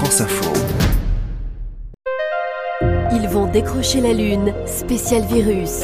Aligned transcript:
France 0.00 0.22
Info. 0.22 0.50
Ils 3.12 3.28
vont 3.28 3.52
décrocher 3.52 4.00
la 4.00 4.14
Lune, 4.14 4.54
spécial 4.64 5.26
virus. 5.26 5.82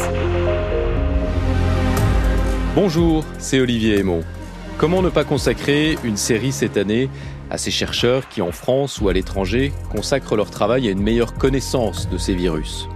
Bonjour, 2.74 3.26
c'est 3.36 3.60
Olivier 3.60 3.98
Aymon. 3.98 4.22
Comment 4.78 5.02
ne 5.02 5.10
pas 5.10 5.24
consacrer 5.24 5.98
une 6.02 6.16
série 6.16 6.52
cette 6.52 6.78
année 6.78 7.10
à 7.50 7.58
ces 7.58 7.70
chercheurs 7.70 8.26
qui, 8.30 8.40
en 8.40 8.52
France 8.52 9.02
ou 9.02 9.10
à 9.10 9.12
l'étranger, 9.12 9.70
consacrent 9.94 10.36
leur 10.36 10.48
travail 10.48 10.88
à 10.88 10.92
une 10.92 11.02
meilleure 11.02 11.34
connaissance 11.34 12.08
de 12.08 12.16
ces 12.16 12.34
virus? 12.34 12.88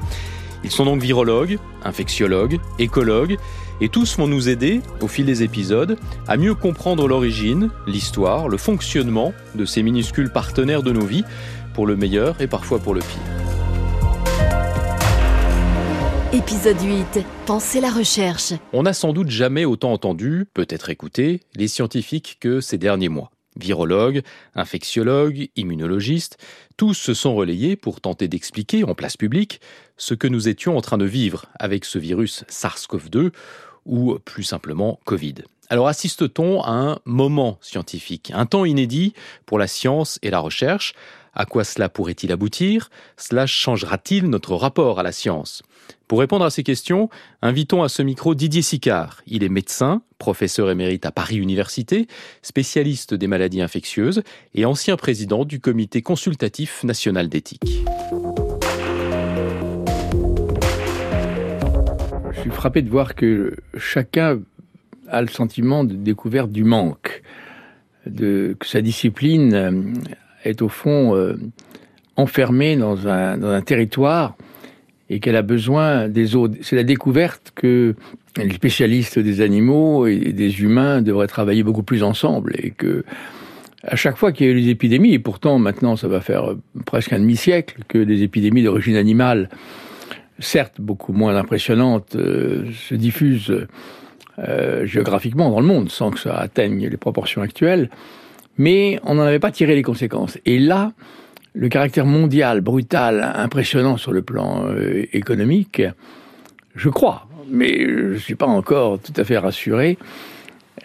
Ils 0.64 0.70
sont 0.70 0.86
donc 0.86 1.02
virologues, 1.02 1.58
infectiologues, 1.84 2.60
écologues, 2.78 3.36
et 3.80 3.88
tous 3.88 4.16
vont 4.18 4.26
nous 4.26 4.48
aider, 4.48 4.82
au 5.00 5.08
fil 5.08 5.26
des 5.26 5.42
épisodes, 5.42 5.98
à 6.28 6.36
mieux 6.36 6.54
comprendre 6.54 7.08
l'origine, 7.08 7.70
l'histoire, 7.86 8.48
le 8.48 8.56
fonctionnement 8.56 9.32
de 9.54 9.64
ces 9.64 9.82
minuscules 9.82 10.30
partenaires 10.30 10.82
de 10.82 10.92
nos 10.92 11.06
vies, 11.06 11.24
pour 11.74 11.86
le 11.86 11.96
meilleur 11.96 12.40
et 12.40 12.46
parfois 12.46 12.78
pour 12.78 12.94
le 12.94 13.00
pire. 13.00 13.40
Épisode 16.32 16.80
8. 16.80 17.24
Pensez 17.46 17.80
la 17.80 17.90
recherche. 17.90 18.52
On 18.72 18.84
n'a 18.84 18.92
sans 18.92 19.12
doute 19.12 19.30
jamais 19.30 19.64
autant 19.64 19.92
entendu, 19.92 20.46
peut-être 20.54 20.90
écouté, 20.90 21.40
les 21.56 21.66
scientifiques 21.66 22.36
que 22.40 22.60
ces 22.60 22.78
derniers 22.78 23.08
mois. 23.08 23.30
Virologues, 23.56 24.22
infectiologues, 24.54 25.48
immunologistes, 25.56 26.38
tous 26.76 26.94
se 26.94 27.14
sont 27.14 27.34
relayés 27.34 27.74
pour 27.74 28.00
tenter 28.00 28.28
d'expliquer 28.28 28.84
en 28.84 28.94
place 28.94 29.16
publique 29.16 29.60
ce 29.96 30.14
que 30.14 30.28
nous 30.28 30.48
étions 30.48 30.76
en 30.76 30.80
train 30.80 30.98
de 30.98 31.04
vivre 31.04 31.46
avec 31.58 31.84
ce 31.84 31.98
virus 31.98 32.44
SARS-CoV-2 32.48 33.32
ou 33.86 34.18
plus 34.24 34.44
simplement 34.44 34.98
Covid. 35.04 35.34
Alors 35.68 35.86
assiste-t-on 35.86 36.62
à 36.62 36.70
un 36.70 36.98
moment 37.04 37.58
scientifique, 37.60 38.32
un 38.34 38.46
temps 38.46 38.64
inédit 38.64 39.14
pour 39.46 39.58
la 39.58 39.68
science 39.68 40.18
et 40.22 40.30
la 40.30 40.40
recherche? 40.40 40.94
À 41.32 41.46
quoi 41.46 41.62
cela 41.62 41.88
pourrait-il 41.88 42.32
aboutir? 42.32 42.90
Cela 43.16 43.46
changera-t-il 43.46 44.28
notre 44.28 44.56
rapport 44.56 44.98
à 44.98 45.04
la 45.04 45.12
science? 45.12 45.62
Pour 46.08 46.18
répondre 46.18 46.44
à 46.44 46.50
ces 46.50 46.64
questions, 46.64 47.08
invitons 47.40 47.84
à 47.84 47.88
ce 47.88 48.02
micro 48.02 48.34
Didier 48.34 48.62
Sicard. 48.62 49.22
Il 49.28 49.44
est 49.44 49.48
médecin, 49.48 50.02
professeur 50.18 50.70
émérite 50.72 51.06
à 51.06 51.12
Paris 51.12 51.36
Université, 51.36 52.08
spécialiste 52.42 53.14
des 53.14 53.28
maladies 53.28 53.62
infectieuses 53.62 54.24
et 54.54 54.64
ancien 54.64 54.96
président 54.96 55.44
du 55.44 55.60
comité 55.60 56.02
consultatif 56.02 56.82
national 56.82 57.28
d'éthique. 57.28 57.84
Frappé 62.60 62.82
de 62.82 62.90
voir 62.90 63.14
que 63.14 63.54
chacun 63.78 64.38
a 65.08 65.22
le 65.22 65.28
sentiment 65.28 65.82
de 65.82 65.94
découverte 65.94 66.52
du 66.52 66.62
manque, 66.62 67.22
de, 68.04 68.54
que 68.58 68.66
sa 68.66 68.82
discipline 68.82 69.54
euh, 69.54 69.82
est 70.44 70.60
au 70.60 70.68
fond 70.68 71.16
euh, 71.16 71.38
enfermée 72.16 72.76
dans 72.76 73.08
un, 73.08 73.38
dans 73.38 73.48
un 73.48 73.62
territoire 73.62 74.36
et 75.08 75.20
qu'elle 75.20 75.36
a 75.36 75.42
besoin 75.42 76.10
des 76.10 76.36
autres. 76.36 76.56
C'est 76.60 76.76
la 76.76 76.84
découverte 76.84 77.50
que 77.54 77.94
les 78.36 78.52
spécialistes 78.52 79.18
des 79.18 79.40
animaux 79.40 80.06
et 80.06 80.34
des 80.34 80.60
humains 80.60 81.00
devraient 81.00 81.28
travailler 81.28 81.62
beaucoup 81.62 81.82
plus 81.82 82.02
ensemble 82.02 82.52
et 82.58 82.72
que 82.72 83.04
à 83.84 83.96
chaque 83.96 84.18
fois 84.18 84.32
qu'il 84.32 84.46
y 84.46 84.50
a 84.50 84.52
eu 84.52 84.60
des 84.60 84.68
épidémies, 84.68 85.14
et 85.14 85.18
pourtant 85.18 85.58
maintenant 85.58 85.96
ça 85.96 86.08
va 86.08 86.20
faire 86.20 86.54
presque 86.84 87.14
un 87.14 87.20
demi-siècle 87.20 87.84
que 87.88 87.96
des 87.96 88.22
épidémies 88.22 88.62
d'origine 88.62 88.96
animale 88.96 89.48
certes 90.40 90.80
beaucoup 90.80 91.12
moins 91.12 91.36
impressionnante, 91.36 92.16
euh, 92.16 92.64
se 92.88 92.94
diffuse 92.94 93.66
euh, 94.38 94.86
géographiquement 94.86 95.50
dans 95.50 95.60
le 95.60 95.66
monde 95.66 95.90
sans 95.90 96.10
que 96.10 96.18
ça 96.18 96.36
atteigne 96.36 96.88
les 96.88 96.96
proportions 96.96 97.42
actuelles, 97.42 97.90
mais 98.58 98.98
on 99.04 99.14
n'en 99.14 99.22
avait 99.22 99.38
pas 99.38 99.52
tiré 99.52 99.74
les 99.74 99.82
conséquences. 99.82 100.38
Et 100.46 100.58
là, 100.58 100.92
le 101.54 101.68
caractère 101.68 102.06
mondial, 102.06 102.60
brutal, 102.60 103.32
impressionnant 103.34 103.96
sur 103.96 104.12
le 104.12 104.22
plan 104.22 104.66
euh, 104.66 105.06
économique, 105.12 105.82
je 106.74 106.88
crois, 106.88 107.28
mais 107.48 107.84
je 107.86 108.14
ne 108.14 108.18
suis 108.18 108.36
pas 108.36 108.46
encore 108.46 108.98
tout 109.00 109.12
à 109.16 109.24
fait 109.24 109.38
rassuré. 109.38 109.98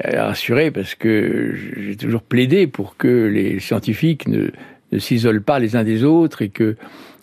Rassuré 0.03 0.71
parce 0.71 0.94
que 0.94 1.55
j'ai 1.55 1.95
toujours 1.95 2.21
plaidé 2.21 2.67
pour 2.67 2.97
que 2.97 3.27
les 3.27 3.61
scientifiques 3.61 4.27
ne, 4.27 4.49
ne 4.91 4.99
s'isolent 4.99 5.41
pas 5.41 5.59
les 5.59 5.77
uns 5.77 5.85
des 5.85 6.03
autres 6.03 6.41
et 6.41 6.49
que 6.49 6.75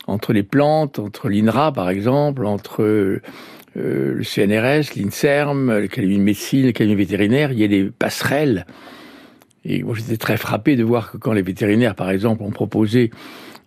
entre 0.07 0.33
les 0.33 0.43
plantes, 0.43 0.99
entre 0.99 1.29
l'INRA 1.29 1.73
par 1.73 1.91
exemple, 1.91 2.45
entre 2.47 2.83
euh, 2.83 3.21
le 3.75 4.23
CNRS, 4.23 4.95
l'INSERM, 4.97 5.79
l'Académie 5.79 6.19
de 6.19 6.23
médecine, 6.23 6.67
l'Académie 6.67 6.97
vétérinaire, 6.97 7.53
il 7.53 7.59
y 7.59 7.65
a 7.65 7.69
des 7.69 7.85
passerelles. 7.85 8.67
Et 9.65 9.83
moi 9.83 9.95
j'étais 9.97 10.17
très 10.17 10.37
frappé 10.37 10.77
de 10.77 10.85
voir 10.85 11.13
que 11.13 11.17
quand 11.17 11.33
les 11.33 11.43
vétérinaires 11.43 11.95
par 11.95 12.11
exemple 12.11 12.43
ont 12.43 12.51
proposé 12.51 13.11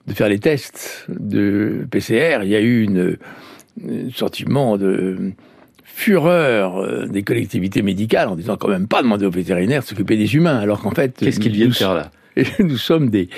de 0.08 0.14
faire 0.14 0.30
les 0.30 0.40
tests 0.40 1.06
de 1.10 1.88
PCR, 1.90 2.40
il 2.44 2.50
y 2.50 2.56
a 2.56 2.62
eu 2.62 2.84
une, 2.84 3.18
un 3.84 4.12
sentiment 4.12 4.78
de 4.78 5.32
fureur 5.84 6.78
euh, 6.78 7.06
des 7.06 7.24
collectivités 7.24 7.82
médicales 7.82 8.28
en 8.28 8.36
disant 8.36 8.58
quand 8.58 8.68
même 8.68 8.88
pas 8.88 9.02
demander 9.02 9.26
aux 9.26 9.32
vétérinaires 9.32 9.82
de 9.82 9.88
s'occuper 9.88 10.18
des 10.18 10.36
humains, 10.36 10.58
alors 10.58 10.82
qu'en 10.82 10.92
fait... 10.92 11.16
Qu'est-ce 11.18 11.40
qu'ils 11.40 11.54
viennent 11.54 11.74
faire 11.74 11.94
là? 11.94 12.12
Nous 12.60 12.78
sommes 12.78 13.10
des, 13.10 13.30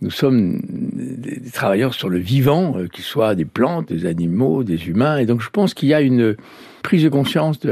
nous 0.00 0.10
sommes 0.10 0.60
des, 0.64 1.50
travailleurs 1.50 1.94
sur 1.94 2.08
le 2.08 2.18
vivant, 2.18 2.76
euh, 2.76 2.86
qu'ils 2.86 3.04
soient 3.04 3.34
des 3.34 3.44
plantes, 3.44 3.88
des 3.88 4.06
animaux, 4.06 4.62
des 4.62 4.88
humains. 4.88 5.18
Et 5.18 5.26
donc 5.26 5.40
je 5.40 5.50
pense 5.50 5.74
qu'il 5.74 5.88
y 5.88 5.94
a 5.94 6.00
une 6.00 6.36
prise 6.82 7.02
de 7.02 7.08
conscience 7.08 7.58
de 7.58 7.70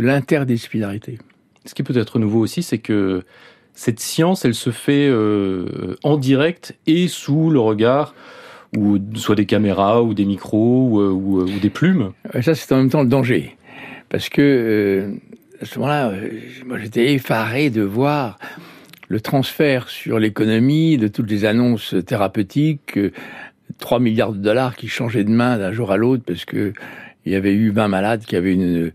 l'interdisciplinarité. 0.00 1.12
De 1.12 1.18
Ce 1.68 1.74
qui 1.74 1.82
peut 1.82 1.96
être 1.96 2.18
nouveau 2.18 2.40
aussi, 2.40 2.62
c'est 2.62 2.78
que 2.78 3.22
cette 3.74 4.00
science, 4.00 4.44
elle 4.44 4.54
se 4.54 4.70
fait 4.70 5.08
euh, 5.08 5.96
en 6.02 6.16
direct 6.16 6.76
et 6.86 7.06
sous 7.06 7.50
le 7.50 7.60
regard 7.60 8.14
ou 8.76 8.98
soit 9.14 9.36
des 9.36 9.46
caméras 9.46 10.02
ou 10.02 10.14
des 10.14 10.24
micros 10.24 10.88
ou, 10.90 11.00
euh, 11.00 11.10
ou, 11.10 11.42
ou 11.42 11.58
des 11.60 11.70
plumes. 11.70 12.12
Et 12.34 12.42
ça, 12.42 12.54
c'est 12.54 12.72
en 12.74 12.78
même 12.78 12.90
temps 12.90 13.02
le 13.02 13.08
danger. 13.08 13.56
Parce 14.08 14.28
que 14.28 14.42
euh, 14.42 15.14
à 15.60 15.64
ce 15.64 15.78
moment-là, 15.78 16.12
moi 16.66 16.78
j'étais 16.78 17.12
effaré 17.12 17.70
de 17.70 17.82
voir 17.82 18.38
le 19.08 19.20
transfert 19.20 19.88
sur 19.88 20.18
l'économie 20.18 20.98
de 20.98 21.08
toutes 21.08 21.30
les 21.30 21.44
annonces 21.44 21.94
thérapeutiques, 22.06 22.98
3 23.78 24.00
milliards 24.00 24.32
de 24.32 24.38
dollars 24.38 24.76
qui 24.76 24.88
changeaient 24.88 25.24
de 25.24 25.30
main 25.30 25.58
d'un 25.58 25.72
jour 25.72 25.90
à 25.90 25.96
l'autre 25.96 26.22
parce 26.26 26.44
que 26.44 26.72
il 27.24 27.32
y 27.32 27.34
avait 27.34 27.52
eu 27.52 27.70
20 27.70 27.88
malades 27.88 28.24
qui 28.24 28.36
avaient 28.36 28.54
une, 28.54 28.92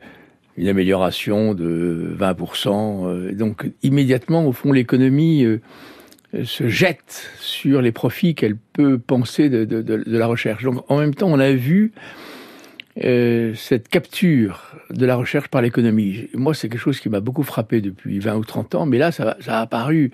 une 0.58 0.68
amélioration 0.68 1.54
de 1.54 2.16
20%. 2.18 3.30
Et 3.30 3.36
donc 3.36 3.70
immédiatement, 3.84 4.48
au 4.48 4.52
fond, 4.52 4.72
l'économie 4.72 5.44
euh, 5.44 5.60
se 6.44 6.68
jette 6.68 7.30
sur 7.40 7.82
les 7.82 7.92
profits 7.92 8.34
qu'elle 8.34 8.56
peut 8.56 8.98
penser 8.98 9.50
de, 9.50 9.66
de, 9.66 9.82
de, 9.82 9.98
de, 9.98 10.18
la 10.18 10.28
recherche. 10.28 10.64
Donc 10.64 10.84
en 10.90 10.98
même 10.98 11.14
temps, 11.14 11.30
on 11.30 11.40
a 11.40 11.52
vu 11.52 11.92
euh, 13.04 13.54
cette 13.56 13.90
capture 13.90 14.72
de 14.90 15.06
la 15.06 15.16
recherche 15.16 15.48
par 15.50 15.62
l'économie. 15.62 16.30
Moi, 16.34 16.54
c'est 16.54 16.70
quelque 16.70 16.80
chose 16.80 17.00
qui 17.00 17.10
m'a 17.10 17.20
beaucoup 17.20 17.44
frappé 17.44 17.82
depuis 17.82 18.20
20 18.20 18.36
ou 18.36 18.46
30 18.46 18.76
ans, 18.76 18.86
mais 18.86 18.98
là, 18.98 19.12
ça, 19.12 19.36
ça 19.42 19.60
a 19.60 19.62
apparu 19.62 20.12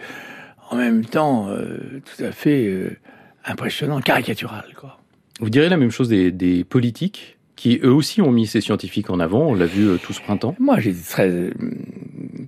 en 0.72 0.77
même 0.77 1.05
temps 1.05 1.50
euh, 1.50 2.01
tout 2.03 2.23
à 2.23 2.31
fait 2.31 2.66
euh, 2.67 2.97
impressionnant, 3.45 4.01
caricatural. 4.01 4.66
Quoi. 4.75 5.00
Vous 5.39 5.50
direz 5.50 5.69
la 5.69 5.77
même 5.77 5.91
chose 5.91 6.09
des, 6.09 6.31
des, 6.31 6.63
politiques 6.63 7.38
qui, 7.55 7.79
eux 7.83 7.94
aussi, 7.94 8.22
ont 8.22 8.31
mis 8.31 8.47
ces 8.47 8.61
scientifiques 8.61 9.09
en 9.09 9.19
avant, 9.19 9.50
on 9.50 9.53
l'a 9.53 9.66
vu 9.66 9.97
tout 10.01 10.13
ce 10.13 10.21
printemps? 10.21 10.56
Moi, 10.59 10.79
j'étais 10.79 11.01
très, 11.01 11.50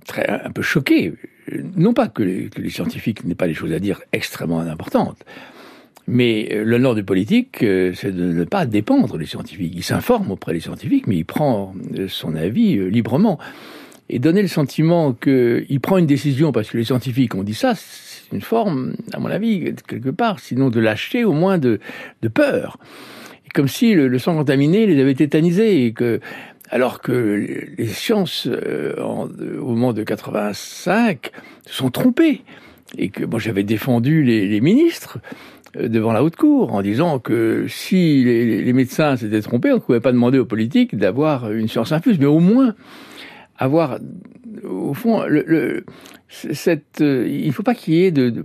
très, 0.06 0.28
un 0.28 0.50
peu 0.50 0.62
choqué. 0.62 1.12
Non 1.76 1.92
pas 1.92 2.08
que 2.08 2.22
les, 2.22 2.48
que 2.48 2.60
les 2.60 2.70
scientifiques 2.70 3.24
n'aient 3.24 3.34
pas 3.34 3.46
des 3.46 3.54
choses 3.54 3.72
à 3.72 3.78
dire 3.78 4.00
extrêmement 4.12 4.60
importantes, 4.60 5.24
mais 6.06 6.48
euh, 6.52 6.64
l'honneur 6.64 6.94
du 6.94 7.04
politique, 7.04 7.62
euh, 7.62 7.92
c'est 7.94 8.12
de 8.14 8.32
ne 8.32 8.44
pas 8.44 8.66
dépendre 8.66 9.18
des 9.18 9.26
scientifiques. 9.26 9.72
Il 9.74 9.84
s'informe 9.84 10.30
auprès 10.30 10.52
des 10.52 10.60
scientifiques, 10.60 11.06
mais 11.06 11.16
il 11.16 11.24
prend 11.24 11.74
euh, 11.98 12.06
son 12.08 12.34
avis 12.34 12.90
librement. 12.90 13.38
Et 14.08 14.18
donner 14.18 14.42
le 14.42 14.48
sentiment 14.48 15.12
qu'il 15.14 15.80
prend 15.80 15.96
une 15.96 16.06
décision 16.06 16.52
parce 16.52 16.70
que 16.70 16.76
les 16.76 16.84
scientifiques 16.84 17.34
ont 17.34 17.44
dit 17.44 17.54
ça, 17.54 17.74
c'est 17.74 18.34
une 18.34 18.42
forme, 18.42 18.94
à 19.12 19.20
mon 19.20 19.30
avis, 19.30 19.72
quelque 19.86 20.10
part, 20.10 20.38
sinon 20.38 20.68
de 20.68 20.80
lâcheté, 20.80 21.24
au 21.24 21.32
moins 21.32 21.56
de, 21.56 21.80
de 22.20 22.28
peur. 22.28 22.78
Comme 23.54 23.68
si 23.68 23.94
le, 23.94 24.08
le, 24.08 24.18
sang 24.18 24.34
contaminé 24.34 24.86
les 24.86 25.00
avait 25.00 25.14
tétanisés, 25.14 25.86
et 25.86 25.92
que, 25.92 26.20
alors 26.68 27.00
que 27.00 27.66
les 27.78 27.86
sciences, 27.86 28.48
euh, 28.50 29.00
en, 29.02 29.28
au 29.28 29.66
moment 29.68 29.92
de 29.92 30.02
85, 30.02 31.30
se 31.66 31.74
sont 31.74 31.90
trompées. 31.90 32.42
Et 32.98 33.08
que 33.08 33.24
moi 33.24 33.38
j'avais 33.38 33.62
défendu 33.62 34.22
les, 34.22 34.46
les 34.46 34.60
ministres 34.60 35.18
devant 35.74 36.12
la 36.12 36.22
haute 36.22 36.36
cour 36.36 36.74
en 36.74 36.82
disant 36.82 37.18
que 37.18 37.66
si 37.68 38.24
les, 38.24 38.72
médecins 38.72 39.16
s'étaient 39.16 39.40
trompés, 39.40 39.72
on 39.72 39.76
ne 39.76 39.80
pouvait 39.80 40.00
pas 40.00 40.12
demander 40.12 40.38
aux 40.38 40.44
politiques 40.44 40.96
d'avoir 40.96 41.50
une 41.50 41.68
science 41.68 41.92
infuse, 41.92 42.18
mais 42.18 42.26
au 42.26 42.40
moins 42.40 42.74
avoir, 43.58 43.98
au 44.64 44.94
fond, 44.94 45.24
le, 45.26 45.44
le 45.46 45.84
cette, 46.28 47.00
euh, 47.00 47.28
il 47.28 47.46
ne 47.46 47.52
faut 47.52 47.62
pas 47.62 47.74
qu'il 47.74 47.94
y 47.94 48.04
ait 48.04 48.10
de, 48.10 48.30
de 48.30 48.44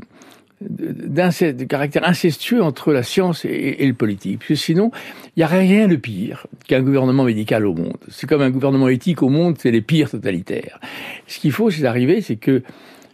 de, 0.61 1.63
caractère 1.65 2.07
incestueux 2.07 2.63
entre 2.63 2.91
la 2.91 3.03
science 3.03 3.45
et, 3.45 3.77
et 3.79 3.87
le 3.87 3.93
politique. 3.93 4.39
Parce 4.39 4.47
que 4.47 4.55
sinon, 4.55 4.91
il 5.35 5.39
n'y 5.39 5.43
a 5.43 5.47
rien 5.47 5.87
de 5.87 5.95
pire 5.95 6.47
qu'un 6.67 6.81
gouvernement 6.81 7.23
médical 7.23 7.65
au 7.65 7.75
monde. 7.75 7.97
C'est 8.09 8.27
comme 8.27 8.41
un 8.41 8.49
gouvernement 8.49 8.87
éthique 8.87 9.21
au 9.21 9.29
monde, 9.29 9.57
c'est 9.59 9.71
les 9.71 9.81
pires 9.81 10.09
totalitaires. 10.09 10.79
Ce 11.27 11.39
qu'il 11.39 11.51
faut, 11.51 11.69
c'est 11.69 11.83
d'arriver, 11.83 12.21
c'est 12.21 12.37
que 12.37 12.63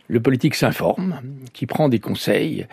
le 0.07 0.19
politique 0.21 0.56
s'informe, 0.56 1.19
qui 1.54 1.66
prend 1.66 1.89
des 1.89 2.00
conseils, 2.00 2.68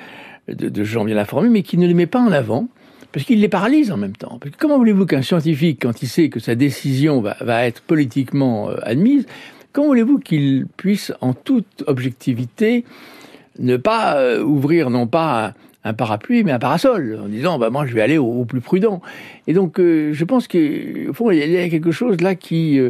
de, 0.48 0.84
gens 0.84 1.04
bien 1.04 1.16
informés, 1.16 1.48
mais 1.48 1.62
qui 1.62 1.76
ne 1.78 1.86
les 1.86 1.94
met 1.94 2.06
pas 2.06 2.20
en 2.20 2.32
avant, 2.32 2.68
parce 3.12 3.24
qu'il 3.24 3.40
les 3.40 3.48
paralyse 3.48 3.90
en 3.90 3.96
même 3.96 4.16
temps. 4.16 4.38
comment 4.58 4.76
voulez-vous 4.76 5.06
qu'un 5.06 5.22
scientifique, 5.22 5.80
quand 5.82 6.02
il 6.02 6.08
sait 6.08 6.28
que 6.28 6.40
sa 6.40 6.54
décision 6.54 7.20
va, 7.20 7.66
être 7.66 7.82
politiquement 7.82 8.70
euh, 8.70 8.76
admise, 8.82 9.26
comment 9.72 9.88
voulez-vous 9.88 10.18
qu'il 10.18 10.66
puisse, 10.76 11.12
en 11.20 11.32
toute 11.32 11.84
objectivité, 11.86 12.84
ne 13.58 13.76
pas 13.76 14.16
euh, 14.16 14.42
ouvrir 14.42 14.90
non 14.90 15.06
pas 15.06 15.54
un, 15.84 15.94
parapluie, 15.94 16.44
mais 16.44 16.52
un 16.52 16.58
parasol, 16.58 17.18
en 17.22 17.28
disant 17.28 17.58
bah, 17.58 17.70
moi 17.70 17.86
je 17.86 17.94
vais 17.94 18.02
aller 18.02 18.18
au, 18.18 18.44
plus 18.44 18.60
prudent. 18.60 19.02
Et 19.46 19.54
donc 19.54 19.78
euh, 19.78 20.12
je 20.12 20.24
pense 20.24 20.46
qu'au 20.46 21.12
fond, 21.12 21.30
il 21.30 21.50
y 21.50 21.58
a 21.58 21.68
quelque 21.68 21.92
chose 21.92 22.20
là 22.20 22.34
qui 22.34 22.80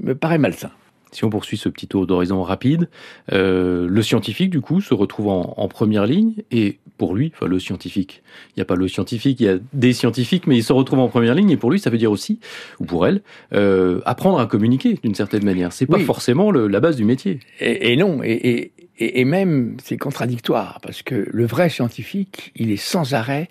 me 0.00 0.14
paraît 0.14 0.38
malsain. 0.38 0.70
Si 1.14 1.24
on 1.24 1.30
poursuit 1.30 1.56
ce 1.56 1.68
petit 1.68 1.86
tour 1.86 2.06
d'horizon 2.06 2.42
rapide, 2.42 2.88
euh, 3.32 3.86
le 3.88 4.02
scientifique, 4.02 4.50
du 4.50 4.60
coup, 4.60 4.80
se 4.80 4.94
retrouve 4.94 5.28
en, 5.28 5.68
première 5.68 6.06
ligne, 6.06 6.34
et 6.50 6.78
pour 6.98 7.14
lui, 7.14 7.32
enfin 7.34 7.46
le 7.46 7.58
scientifique, 7.58 8.22
il 8.50 8.58
n'y 8.58 8.62
a 8.62 8.64
pas 8.64 8.74
le 8.74 8.88
scientifique, 8.88 9.40
il 9.40 9.46
y 9.46 9.48
a 9.48 9.58
des 9.72 9.92
scientifiques, 9.92 10.46
mais 10.46 10.56
il 10.56 10.64
se 10.64 10.72
retrouve 10.72 10.98
en 10.98 11.08
première 11.08 11.34
ligne, 11.34 11.50
et 11.50 11.56
pour 11.56 11.70
lui, 11.70 11.78
ça 11.78 11.90
veut 11.90 11.98
dire 11.98 12.10
aussi, 12.10 12.40
ou 12.80 12.84
pour 12.84 13.06
elle, 13.06 13.22
euh, 13.52 14.00
apprendre 14.04 14.38
à 14.40 14.46
communiquer 14.46 14.98
d'une 15.02 15.14
certaine 15.14 15.44
manière. 15.44 15.72
C'est 15.72 15.86
pas 15.86 16.00
forcément 16.00 16.50
la 16.50 16.80
base 16.80 16.96
du 16.96 17.04
métier. 17.04 17.40
Et, 17.60 17.96
non, 17.96 18.20
et, 18.22 18.72
et 18.98 19.24
même 19.24 19.76
c'est 19.82 19.96
contradictoire, 19.96 20.80
parce 20.82 21.02
que 21.02 21.26
le 21.30 21.46
vrai 21.46 21.68
scientifique, 21.68 22.52
il 22.56 22.70
est 22.72 22.76
sans 22.76 23.14
arrêt 23.14 23.48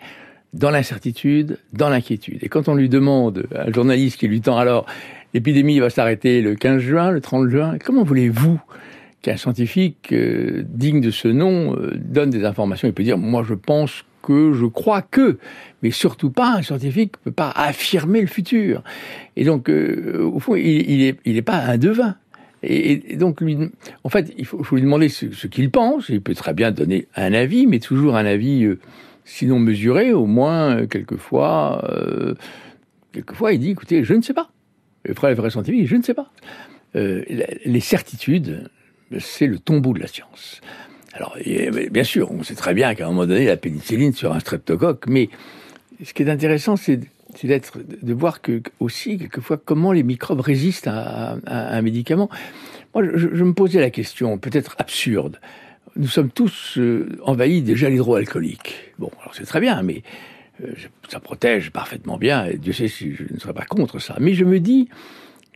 dans 0.53 0.69
l'incertitude, 0.69 1.57
dans 1.73 1.89
l'inquiétude. 1.89 2.39
Et 2.41 2.49
quand 2.49 2.67
on 2.67 2.75
lui 2.75 2.89
demande, 2.89 3.47
un 3.55 3.71
journaliste 3.71 4.19
qui 4.19 4.27
lui 4.27 4.41
tend 4.41 4.57
alors 4.57 4.85
L'épidémie 5.33 5.79
va 5.79 5.89
s'arrêter 5.89 6.41
le 6.41 6.53
15 6.53 6.79
juin, 6.79 7.11
le 7.11 7.19
30 7.19 7.49
juin. 7.49 7.77
Comment 7.83 8.03
voulez-vous 8.03 8.61
qu'un 9.23 9.35
scientifique 9.35 10.09
euh, 10.11 10.63
digne 10.67 11.01
de 11.01 11.09
ce 11.09 11.27
nom 11.27 11.75
euh, 11.75 11.93
donne 11.95 12.29
des 12.29 12.45
informations 12.45 12.87
Il 12.87 12.93
peut 12.93 13.03
dire, 13.03 13.17
moi 13.17 13.43
je 13.47 13.55
pense 13.55 14.05
que, 14.21 14.53
je 14.53 14.65
crois 14.65 15.01
que, 15.01 15.39
mais 15.81 15.89
surtout 15.89 16.29
pas 16.29 16.57
un 16.57 16.61
scientifique 16.61 17.13
ne 17.17 17.31
peut 17.31 17.35
pas 17.35 17.49
affirmer 17.49 18.21
le 18.21 18.27
futur. 18.27 18.83
Et 19.35 19.43
donc, 19.43 19.69
euh, 19.69 20.21
au 20.23 20.39
fond, 20.39 20.55
il 20.55 20.99
n'est 20.99 21.15
il 21.25 21.35
est 21.35 21.41
pas 21.41 21.57
un 21.57 21.77
devin. 21.77 22.15
Et, 22.61 23.17
donc, 23.17 23.41
lui, 23.41 23.57
en 24.05 24.09
fait, 24.09 24.33
il 24.37 24.45
faut, 24.45 24.63
lui 24.71 24.81
demander 24.81 25.09
ce, 25.09 25.47
qu'il 25.47 25.69
pense. 25.69 26.07
Il 26.07 26.21
peut 26.21 26.33
très 26.33 26.53
bien 26.53 26.71
donner 26.71 27.07
un 27.17 27.33
avis, 27.33 27.67
mais 27.67 27.79
toujours 27.79 28.15
un 28.15 28.25
avis, 28.25 28.65
sinon 29.25 29.59
mesuré, 29.59 30.13
au 30.13 30.27
moins, 30.27 30.85
quelquefois, 30.85 31.85
quelquefois, 33.11 33.51
il 33.51 33.59
dit, 33.59 33.71
écoutez, 33.71 34.05
je 34.05 34.13
ne 34.13 34.21
sais 34.21 34.33
pas. 34.33 34.52
Le 35.03 35.13
vrai, 35.13 35.33
vrai 35.33 35.49
scientifique, 35.49 35.87
je 35.87 35.95
ne 35.95 36.03
sais 36.03 36.13
pas. 36.13 36.31
Euh, 36.95 37.23
les 37.65 37.79
certitudes, 37.79 38.69
c'est 39.19 39.47
le 39.47 39.59
tombeau 39.59 39.93
de 39.93 39.99
la 39.99 40.07
science. 40.07 40.61
Alors, 41.13 41.37
bien 41.91 42.03
sûr, 42.03 42.31
on 42.31 42.41
sait 42.43 42.55
très 42.55 42.73
bien 42.73 42.95
qu'à 42.95 43.05
un 43.05 43.09
moment 43.09 43.27
donné, 43.27 43.45
la 43.45 43.57
pénicilline 43.57 44.13
sur 44.13 44.33
un 44.33 44.39
streptocoque, 44.39 45.05
mais 45.07 45.29
ce 46.03 46.13
qui 46.13 46.23
est 46.23 46.29
intéressant, 46.29 46.75
c'est 46.75 46.99
d'être, 47.43 47.79
de 48.01 48.13
voir 48.13 48.41
que 48.41 48.61
aussi 48.79 49.17
quelquefois 49.17 49.57
comment 49.57 49.91
les 49.91 50.03
microbes 50.03 50.39
résistent 50.39 50.87
à, 50.87 51.37
un 51.45 51.81
médicament. 51.81 52.29
Moi, 52.95 53.03
je, 53.15 53.43
me 53.43 53.53
posais 53.53 53.79
la 53.79 53.89
question, 53.89 54.37
peut-être 54.37 54.75
absurde. 54.79 55.39
Nous 55.95 56.07
sommes 56.07 56.29
tous 56.29 56.77
euh, 56.77 57.19
envahis 57.23 57.61
des 57.61 57.75
gels 57.75 57.93
hydroalcooliques. 57.93 58.93
Bon, 58.97 59.11
alors 59.21 59.35
c'est 59.35 59.45
très 59.45 59.59
bien, 59.59 59.83
mais 59.83 60.01
ça 61.09 61.19
protège 61.19 61.71
parfaitement 61.71 62.17
bien, 62.17 62.45
et 62.45 62.57
Dieu 62.57 62.73
sait 62.73 62.87
si 62.87 63.13
je 63.13 63.23
ne 63.31 63.39
serais 63.39 63.53
pas 63.53 63.65
contre 63.65 63.99
ça. 63.99 64.15
Mais 64.19 64.33
je 64.33 64.45
me 64.45 64.59
dis 64.59 64.89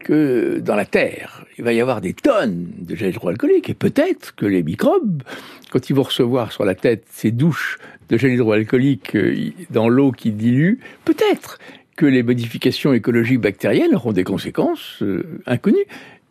que 0.03 0.59
dans 0.59 0.75
la 0.75 0.85
Terre, 0.85 1.45
il 1.57 1.63
va 1.63 1.73
y 1.73 1.81
avoir 1.81 2.01
des 2.01 2.13
tonnes 2.13 2.67
de 2.79 2.95
gel 2.95 3.09
hydroalcoolique, 3.09 3.69
et 3.69 3.73
peut-être 3.73 4.35
que 4.35 4.45
les 4.45 4.63
microbes, 4.63 5.23
quand 5.71 5.89
ils 5.89 5.95
vont 5.95 6.03
recevoir 6.03 6.51
sur 6.51 6.65
la 6.65 6.75
tête 6.75 7.05
ces 7.09 7.31
douches 7.31 7.77
de 8.09 8.17
gel 8.17 8.33
hydroalcoolique 8.33 9.15
euh, 9.15 9.51
dans 9.69 9.89
l'eau 9.89 10.11
qui 10.11 10.31
dilue, 10.31 10.79
peut-être 11.05 11.59
que 11.95 12.05
les 12.05 12.23
modifications 12.23 12.94
écologiques 12.94 13.41
bactériennes 13.41 13.95
auront 13.95 14.13
des 14.13 14.23
conséquences 14.23 15.01
euh, 15.01 15.41
inconnues. 15.45 15.85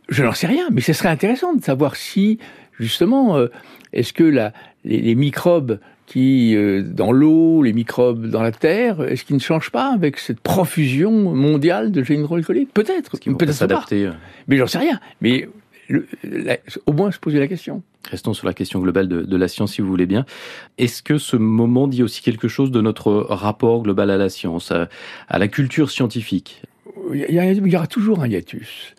Je 0.09 0.23
n'en 0.23 0.33
sais 0.33 0.47
rien, 0.47 0.69
mais 0.71 0.81
ce 0.81 0.93
serait 0.93 1.09
intéressant 1.09 1.55
de 1.55 1.63
savoir 1.63 1.97
si, 1.97 2.39
justement, 2.79 3.37
est-ce 3.93 4.13
que 4.13 4.23
la, 4.23 4.53
les, 4.85 5.15
microbes 5.17 5.81
qui, 6.07 6.55
euh, 6.55 6.83
dans 6.83 7.13
l'eau, 7.13 7.63
les 7.63 7.73
microbes 7.73 8.27
dans 8.27 8.43
la 8.43 8.53
terre, 8.53 9.03
est-ce 9.03 9.25
qu'ils 9.25 9.37
ne 9.37 9.41
changent 9.41 9.71
pas 9.71 9.93
avec 9.93 10.19
cette 10.19 10.41
profusion 10.41 11.11
mondiale 11.35 11.91
de 11.91 12.03
gènes 12.03 12.21
hydroalcooliques? 12.21 12.73
Peut-être. 12.73 13.19
Peut-être 13.19 13.53
s'adapter. 13.53 14.11
Mais 14.49 14.57
j'en 14.57 14.67
sais 14.67 14.79
rien. 14.79 15.01
Mais 15.21 15.49
au 16.87 16.93
moins 16.93 17.11
se 17.11 17.19
poser 17.19 17.39
la 17.39 17.49
question. 17.49 17.83
Restons 18.11 18.35
sur 18.35 18.47
la 18.47 18.55
question 18.55 18.81
globale 18.81 19.09
de, 19.09 19.37
la 19.37 19.49
science, 19.49 19.75
si 19.75 19.81
vous 19.81 19.89
voulez 19.89 20.07
bien. 20.07 20.25
Est-ce 20.79 21.03
que 21.03 21.19
ce 21.19 21.37
moment 21.37 21.89
dit 21.89 22.03
aussi 22.03 22.23
quelque 22.23 22.49
chose 22.49 22.71
de 22.71 22.81
notre 22.81 23.13
rapport 23.13 23.83
global 23.83 24.11
à 24.11 24.17
la 24.17 24.29
science, 24.29 24.73
à, 24.73 25.39
la 25.39 25.49
culture 25.49 25.91
scientifique? 25.91 26.63
Il 27.13 27.31
y, 27.31 27.77
aura 27.77 27.87
toujours 27.87 28.21
un 28.21 28.29
hiatus 28.29 28.95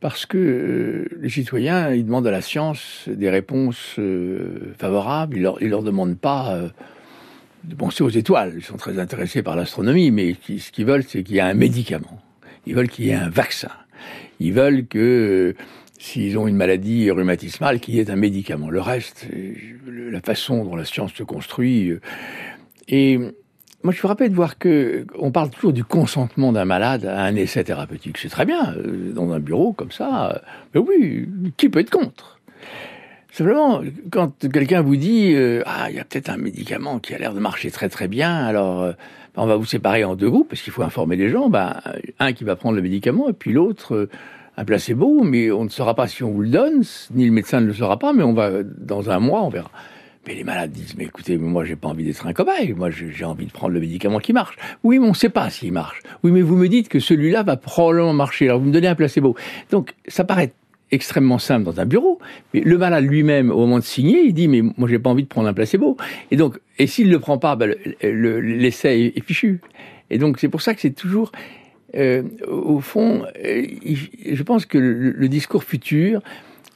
parce 0.00 0.24
que 0.24 0.38
euh, 0.38 1.18
les 1.20 1.28
citoyens, 1.28 1.92
ils 1.92 2.04
demandent 2.04 2.26
à 2.26 2.30
la 2.30 2.40
science 2.40 3.04
des 3.06 3.28
réponses 3.28 3.96
euh, 3.98 4.74
favorables. 4.78 5.36
Ils 5.36 5.42
leur, 5.42 5.62
leur 5.62 5.82
demandent 5.82 6.18
pas 6.18 6.54
euh, 6.54 6.68
de 7.64 7.74
penser 7.74 8.02
aux 8.02 8.08
étoiles. 8.08 8.54
Ils 8.56 8.64
sont 8.64 8.78
très 8.78 8.98
intéressés 8.98 9.42
par 9.42 9.56
l'astronomie, 9.56 10.10
mais 10.10 10.36
ce 10.58 10.72
qu'ils 10.72 10.86
veulent, 10.86 11.04
c'est 11.04 11.22
qu'il 11.22 11.36
y 11.36 11.38
ait 11.38 11.42
un 11.42 11.54
médicament. 11.54 12.18
Ils 12.66 12.74
veulent 12.74 12.88
qu'il 12.88 13.06
y 13.06 13.10
ait 13.10 13.14
un 13.14 13.28
vaccin. 13.28 13.70
Ils 14.40 14.54
veulent 14.54 14.86
que 14.86 15.54
s'ils 15.98 16.38
ont 16.38 16.48
une 16.48 16.56
maladie 16.56 17.10
rhumatismale, 17.10 17.78
qu'il 17.78 17.94
y 17.94 18.00
ait 18.00 18.10
un 18.10 18.16
médicament. 18.16 18.70
Le 18.70 18.80
reste, 18.80 19.26
la 19.86 20.20
façon 20.22 20.64
dont 20.64 20.76
la 20.76 20.86
science 20.86 21.12
se 21.12 21.22
construit. 21.22 21.92
Et 22.88 23.18
moi, 23.82 23.92
je 23.92 23.98
suis 23.98 24.06
frappé 24.06 24.28
de 24.28 24.34
voir 24.34 24.58
que 24.58 25.06
on 25.18 25.30
parle 25.30 25.48
toujours 25.50 25.72
du 25.72 25.84
consentement 25.84 26.52
d'un 26.52 26.66
malade 26.66 27.06
à 27.06 27.22
un 27.22 27.34
essai 27.34 27.64
thérapeutique. 27.64 28.18
C'est 28.18 28.28
très 28.28 28.44
bien, 28.44 28.74
euh, 28.76 29.12
dans 29.12 29.32
un 29.32 29.40
bureau 29.40 29.72
comme 29.72 29.90
ça. 29.90 30.32
Euh, 30.32 30.38
mais 30.74 30.80
oui, 30.80 31.28
qui 31.56 31.70
peut 31.70 31.80
être 31.80 31.90
contre? 31.90 32.40
Simplement, 33.32 33.80
quand 34.10 34.48
quelqu'un 34.52 34.82
vous 34.82 34.96
dit 34.96 35.32
euh, 35.34 35.62
ah, 35.64 35.86
il 35.88 35.96
y 35.96 36.00
a 36.00 36.04
peut-être 36.04 36.28
un 36.28 36.36
médicament 36.36 36.98
qui 36.98 37.14
a 37.14 37.18
l'air 37.18 37.32
de 37.32 37.40
marcher 37.40 37.70
très 37.70 37.88
très 37.88 38.06
bien, 38.06 38.34
alors 38.34 38.92
on 39.36 39.46
va 39.46 39.56
vous 39.56 39.64
séparer 39.64 40.04
en 40.04 40.14
deux 40.14 40.28
groupes 40.28 40.48
parce 40.50 40.60
qu'il 40.60 40.72
faut 40.72 40.82
informer 40.82 41.16
les 41.16 41.30
gens. 41.30 41.48
Ben, 41.48 41.80
un 42.18 42.32
qui 42.32 42.44
va 42.44 42.56
prendre 42.56 42.76
le 42.76 42.82
médicament 42.82 43.30
et 43.30 43.32
puis 43.32 43.52
l'autre 43.52 44.08
un 44.58 44.64
placebo, 44.64 45.22
mais 45.22 45.50
on 45.50 45.64
ne 45.64 45.70
saura 45.70 45.94
pas 45.94 46.06
si 46.06 46.22
on 46.22 46.32
vous 46.32 46.42
le 46.42 46.48
donne, 46.48 46.82
ni 47.14 47.24
le 47.24 47.32
médecin 47.32 47.62
ne 47.62 47.66
le 47.66 47.72
saura 47.72 47.98
pas, 47.98 48.12
mais 48.12 48.24
on 48.24 48.34
va 48.34 48.62
dans 48.62 49.08
un 49.08 49.20
mois, 49.20 49.42
on 49.42 49.48
verra. 49.48 49.70
Mais 50.26 50.34
les 50.34 50.44
malades 50.44 50.70
disent, 50.70 50.94
mais 50.98 51.04
écoutez, 51.04 51.38
moi 51.38 51.64
j'ai 51.64 51.76
pas 51.76 51.88
envie 51.88 52.04
d'être 52.04 52.26
un 52.26 52.32
cobaye, 52.34 52.74
moi 52.74 52.90
j'ai 52.90 53.24
envie 53.24 53.46
de 53.46 53.52
prendre 53.52 53.72
le 53.72 53.80
médicament 53.80 54.18
qui 54.18 54.32
marche. 54.32 54.56
Oui, 54.84 54.98
mais 54.98 55.06
on 55.06 55.10
ne 55.10 55.14
sait 55.14 55.30
pas 55.30 55.48
s'il 55.48 55.72
marche. 55.72 56.02
Oui, 56.22 56.30
mais 56.30 56.42
vous 56.42 56.56
me 56.56 56.68
dites 56.68 56.88
que 56.88 57.00
celui-là 57.00 57.42
va 57.42 57.56
probablement 57.56 58.12
marcher, 58.12 58.46
alors 58.46 58.60
vous 58.60 58.66
me 58.66 58.72
donnez 58.72 58.88
un 58.88 58.94
placebo. 58.94 59.34
Donc 59.70 59.94
ça 60.08 60.24
paraît 60.24 60.52
extrêmement 60.90 61.38
simple 61.38 61.64
dans 61.64 61.80
un 61.80 61.86
bureau, 61.86 62.18
mais 62.52 62.60
le 62.60 62.76
malade 62.76 63.04
lui-même, 63.04 63.50
au 63.50 63.58
moment 63.58 63.78
de 63.78 63.84
signer, 63.84 64.22
il 64.22 64.34
dit, 64.34 64.48
mais 64.48 64.60
moi 64.76 64.88
j'ai 64.88 64.98
pas 64.98 65.08
envie 65.10 65.22
de 65.22 65.28
prendre 65.28 65.48
un 65.48 65.54
placebo. 65.54 65.96
Et 66.30 66.36
donc, 66.36 66.58
et 66.78 66.86
s'il 66.86 67.10
le 67.10 67.18
prend 67.18 67.38
pas, 67.38 67.56
ben, 67.56 67.74
l'essai 68.02 69.12
est 69.14 69.24
fichu. 69.24 69.60
Et 70.10 70.18
donc 70.18 70.38
c'est 70.38 70.48
pour 70.48 70.62
ça 70.62 70.74
que 70.74 70.80
c'est 70.80 70.90
toujours... 70.90 71.32
Euh, 71.96 72.22
au 72.46 72.78
fond, 72.78 73.24
euh, 73.44 73.66
je 74.30 74.42
pense 74.44 74.64
que 74.64 74.78
le, 74.78 75.28
discours 75.28 75.64
futur, 75.64 76.22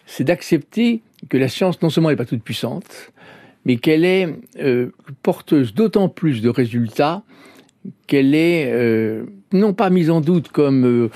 c'est 0.07 0.25
d'accepter 0.25 1.03
que 1.29 1.37
la 1.37 1.49
science 1.49 1.81
non 1.83 1.91
seulement 1.91 2.11
n'est 2.11 2.17
pas 2.17 2.25
toute 2.25 2.43
puissante, 2.43 3.13
mais 3.64 3.76
qu'elle 3.76 4.04
est 4.04 4.28
euh, 4.59 4.90
porteuse 5.23 5.75
d'autant 5.75 6.09
plus 6.09 6.42
de 6.42 6.49
résultats 6.49 7.23
qu'elle 8.06 8.35
est 8.35 8.71
euh, 8.73 9.25
non 9.52 9.75
pas 9.75 9.90
mise 9.90 10.11
en 10.11 10.21
doute 10.21 10.49
comme 10.49 11.11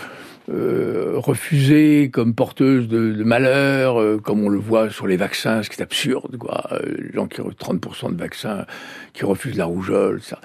euh, 0.51 1.13
refusée, 1.17 2.11
comme 2.13 2.35
porteuse 2.35 2.89
de, 2.89 3.13
de 3.13 3.25
malheur, 3.25 4.21
comme 4.23 4.45
on 4.45 4.49
le 4.49 4.59
voit 4.59 4.91
sur 4.91 5.07
les 5.07 5.17
vaccins, 5.17 5.63
ce 5.63 5.71
qui 5.71 5.79
est 5.79 5.83
absurde, 5.83 6.37
quoi. 6.37 6.69
Les 6.85 7.13
gens 7.13 7.27
qui 7.27 7.41
30% 7.41 8.15
de 8.15 8.19
vaccins 8.19 8.65
qui 9.13 9.25
refusent 9.25 9.57
la 9.57 9.67
rougeole, 9.67 10.23
ça. 10.23 10.41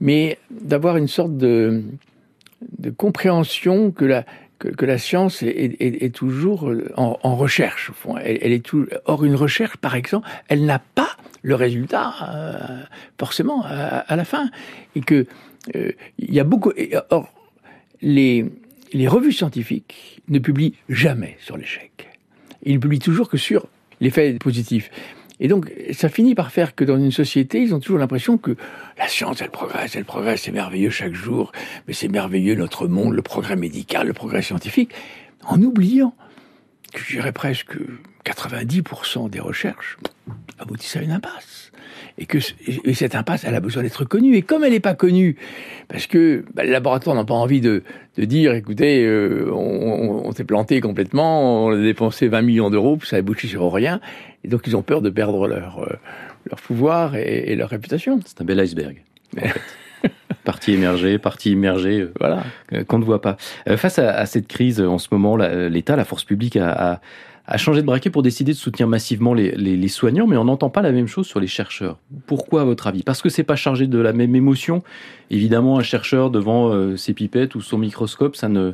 Mais 0.00 0.38
d'avoir 0.50 0.96
une 0.96 1.08
sorte 1.08 1.36
de, 1.36 1.82
de 2.78 2.90
compréhension 2.90 3.90
que 3.90 4.04
la, 4.04 4.24
que, 4.70 4.84
la 4.84 4.98
science 4.98 5.42
est, 5.42 6.14
toujours 6.14 6.70
en, 6.96 7.36
recherche, 7.36 7.90
au 7.90 7.92
fond. 7.92 8.16
Elle, 8.16 8.52
est 8.52 8.64
tout, 8.64 8.86
or, 9.06 9.24
une 9.24 9.34
recherche, 9.34 9.76
par 9.76 9.94
exemple, 9.94 10.28
elle 10.48 10.64
n'a 10.64 10.78
pas 10.78 11.16
le 11.42 11.54
résultat 11.54 12.14
euh, 12.22 12.82
forcément 13.18 13.64
à, 13.64 14.16
la 14.16 14.24
fin. 14.24 14.50
Et 14.96 15.00
que 15.00 15.26
euh, 15.74 15.92
il 16.18 16.32
y 16.32 16.40
a 16.40 16.44
beaucoup. 16.44 16.72
or, 17.10 17.32
les, 18.00 18.50
revues 19.06 19.32
scientifiques 19.32 20.20
ne 20.28 20.38
publient 20.38 20.74
jamais 20.88 21.36
sur 21.40 21.56
l'échec. 21.56 22.08
Ils 22.64 22.74
ne 22.74 22.80
publient 22.80 22.98
toujours 22.98 23.28
que 23.28 23.36
sur 23.36 23.66
l'effet 24.00 24.34
positif. 24.34 24.90
Et 25.40 25.48
donc, 25.48 25.72
ça 25.92 26.08
finit 26.08 26.36
par 26.36 26.52
faire 26.52 26.74
que 26.76 26.84
dans 26.84 26.96
une 26.96 27.10
société, 27.10 27.60
ils 27.60 27.74
ont 27.74 27.80
toujours 27.80 27.98
l'impression 27.98 28.38
que 28.38 28.54
la 28.96 29.08
science, 29.08 29.42
elle 29.42 29.50
progresse, 29.50 29.96
elle 29.96 30.04
progresse, 30.04 30.42
c'est 30.42 30.52
merveilleux 30.52 30.90
chaque 30.90 31.14
jour, 31.14 31.50
mais 31.88 31.94
c'est 31.94 32.06
merveilleux 32.06 32.54
notre 32.54 32.86
monde, 32.86 33.14
le 33.14 33.22
progrès 33.22 33.56
médical, 33.56 34.06
le 34.06 34.12
progrès 34.12 34.42
scientifique, 34.42 34.92
en 35.44 35.60
oubliant 35.60 36.14
je 36.94 37.16
dirais 37.16 37.32
presque 37.32 37.76
90% 38.24 39.30
des 39.30 39.40
recherches 39.40 39.98
aboutissent 40.58 40.96
à 40.96 41.02
une 41.02 41.12
impasse 41.12 41.72
et 42.18 42.26
que 42.26 42.38
cette 42.40 43.14
impasse, 43.14 43.44
elle 43.44 43.54
a 43.54 43.60
besoin 43.60 43.82
d'être 43.82 44.04
connue. 44.04 44.36
Et 44.36 44.42
comme 44.42 44.64
elle 44.64 44.72
n'est 44.72 44.80
pas 44.80 44.94
connue, 44.94 45.36
parce 45.88 46.06
que 46.06 46.44
bah, 46.54 46.64
les 46.64 46.70
laboratoires 46.70 47.16
n'ont 47.16 47.24
pas 47.24 47.34
envie 47.34 47.60
de, 47.60 47.82
de 48.16 48.24
dire, 48.24 48.52
écoutez, 48.54 49.04
euh, 49.04 49.50
on, 49.52 50.26
on, 50.26 50.32
s'est 50.32 50.44
planté 50.44 50.80
complètement, 50.80 51.66
on 51.66 51.72
a 51.72 51.76
dépensé 51.76 52.28
20 52.28 52.42
millions 52.42 52.70
d'euros, 52.70 52.96
puis 52.96 53.08
ça 53.08 53.16
a 53.16 53.20
débouché 53.20 53.48
sur 53.48 53.72
rien, 53.72 54.00
et 54.44 54.48
donc 54.48 54.66
ils 54.66 54.76
ont 54.76 54.82
peur 54.82 55.02
de 55.02 55.10
perdre 55.10 55.48
leur, 55.48 55.80
euh, 55.80 55.96
leur 56.50 56.60
pouvoir 56.60 57.16
et, 57.16 57.54
leur 57.56 57.70
réputation. 57.70 58.20
C'est 58.24 58.40
un 58.40 58.44
bel 58.44 58.60
iceberg. 58.60 59.02
partie 60.44 60.72
émergée, 60.72 61.18
partie 61.18 61.52
immergée, 61.52 62.00
euh, 62.00 62.12
voilà, 62.18 62.42
qu'on 62.86 62.98
ne 62.98 63.04
voit 63.04 63.20
pas. 63.20 63.36
face 63.76 63.98
à, 63.98 64.14
à, 64.14 64.26
cette 64.26 64.48
crise, 64.48 64.80
en 64.80 64.98
ce 64.98 65.08
moment, 65.12 65.36
l'État, 65.36 65.96
la 65.96 66.04
force 66.04 66.24
publique 66.24 66.56
a, 66.56 66.92
a 66.92 67.00
a 67.52 67.58
changé 67.58 67.82
de 67.82 67.86
braquet 67.86 68.08
pour 68.08 68.22
décider 68.22 68.52
de 68.52 68.56
soutenir 68.56 68.88
massivement 68.88 69.34
les, 69.34 69.50
les, 69.50 69.88
soignants, 69.88 70.26
mais 70.26 70.38
on 70.38 70.44
n'entend 70.44 70.70
pas 70.70 70.80
la 70.80 70.90
même 70.90 71.06
chose 71.06 71.26
sur 71.26 71.38
les 71.38 71.46
chercheurs. 71.46 71.98
Pourquoi, 72.26 72.62
à 72.62 72.64
votre 72.64 72.86
avis? 72.86 73.02
Parce 73.02 73.20
que 73.20 73.28
c'est 73.28 73.42
pas 73.42 73.56
chargé 73.56 73.86
de 73.86 73.98
la 73.98 74.14
même 74.14 74.34
émotion. 74.34 74.82
Évidemment, 75.30 75.78
un 75.78 75.82
chercheur 75.82 76.30
devant 76.30 76.72
euh, 76.72 76.96
ses 76.96 77.12
pipettes 77.12 77.54
ou 77.54 77.60
son 77.60 77.76
microscope, 77.76 78.36
ça 78.36 78.48
ne, 78.48 78.72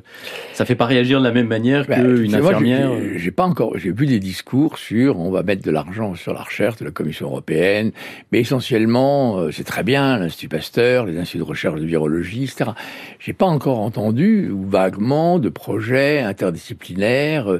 ça 0.53 0.65
fait 0.65 0.77
pas 0.77 0.87
réagir 0.87 1.19
de 1.19 1.25
la 1.25 1.33
même 1.33 1.49
manière 1.49 1.87
bah, 1.89 1.97
qu'une 1.97 2.33
infirmière. 2.33 2.93
J'ai 3.17 3.33
pas 3.33 3.47
encore, 3.47 3.77
j'ai 3.77 3.91
vu 3.91 4.07
des 4.07 4.21
discours 4.21 4.79
sur 4.79 5.19
on 5.19 5.33
va 5.33 5.43
mettre 5.43 5.65
de 5.65 5.73
l'argent 5.73 6.15
sur 6.15 6.33
la 6.33 6.43
recherche 6.43 6.77
de 6.77 6.85
la 6.85 6.93
Commission 6.93 7.27
européenne, 7.27 7.91
mais 8.31 8.39
essentiellement, 8.39 9.39
euh, 9.39 9.51
c'est 9.51 9.65
très 9.65 9.83
bien 9.83 10.19
l'Institut 10.19 10.51
Pasteur, 10.51 11.05
les 11.05 11.19
instituts 11.19 11.39
de 11.39 11.43
recherche 11.43 11.81
de 11.81 11.87
virologie, 11.87 12.45
etc. 12.45 12.71
J'ai 13.19 13.33
pas 13.33 13.47
encore 13.47 13.81
entendu 13.81 14.51
ou 14.51 14.69
vaguement 14.69 15.41
de 15.41 15.49
projets 15.49 16.21
interdisciplinaires. 16.21 17.59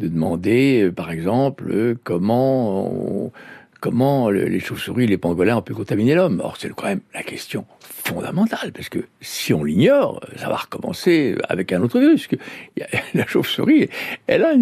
Euh, 0.00 0.04
de 0.04 0.08
demander, 0.08 0.82
euh, 0.84 0.92
par 0.92 1.10
exemple, 1.10 1.70
euh, 1.70 1.94
comment 2.04 3.32
comment 3.80 4.28
les 4.28 4.60
chauves-souris, 4.60 5.06
les 5.06 5.16
pangolins 5.16 5.56
ont 5.56 5.62
pu 5.62 5.72
contaminer 5.72 6.14
l'homme. 6.14 6.42
Or, 6.44 6.58
c'est 6.58 6.70
quand 6.74 6.84
même 6.84 7.00
la 7.14 7.22
question 7.22 7.64
fondamentale, 7.80 8.72
parce 8.72 8.90
que 8.90 8.98
si 9.22 9.54
on 9.54 9.64
l'ignore, 9.64 10.20
ça 10.36 10.50
va 10.50 10.56
recommencer 10.56 11.34
avec 11.48 11.72
un 11.72 11.80
autre 11.80 11.98
virus. 11.98 12.26
Que 12.26 12.36
la 13.14 13.26
chauve-souris, 13.26 13.88
elle 14.26 14.44
a 14.44 14.52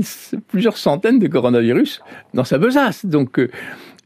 plusieurs 0.47 0.76
centaines 0.76 1.18
de 1.18 1.26
coronavirus 1.26 2.00
dans 2.33 2.45
sa 2.45 2.59
besace. 2.59 3.07
Donc, 3.07 3.40
euh, 3.40 3.50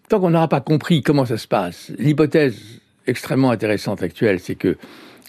tant 0.09 0.19
qu'on 0.19 0.31
n'aura 0.31 0.49
pas 0.49 0.63
compris 0.63 1.03
comment 1.03 1.27
ça 1.27 1.37
se 1.37 1.47
passe, 1.47 1.93
l'hypothèse 1.99 2.81
extrêmement 3.07 3.51
intéressante 3.51 4.03
actuelle, 4.03 4.41
c'est 4.41 4.55
que 4.55 4.79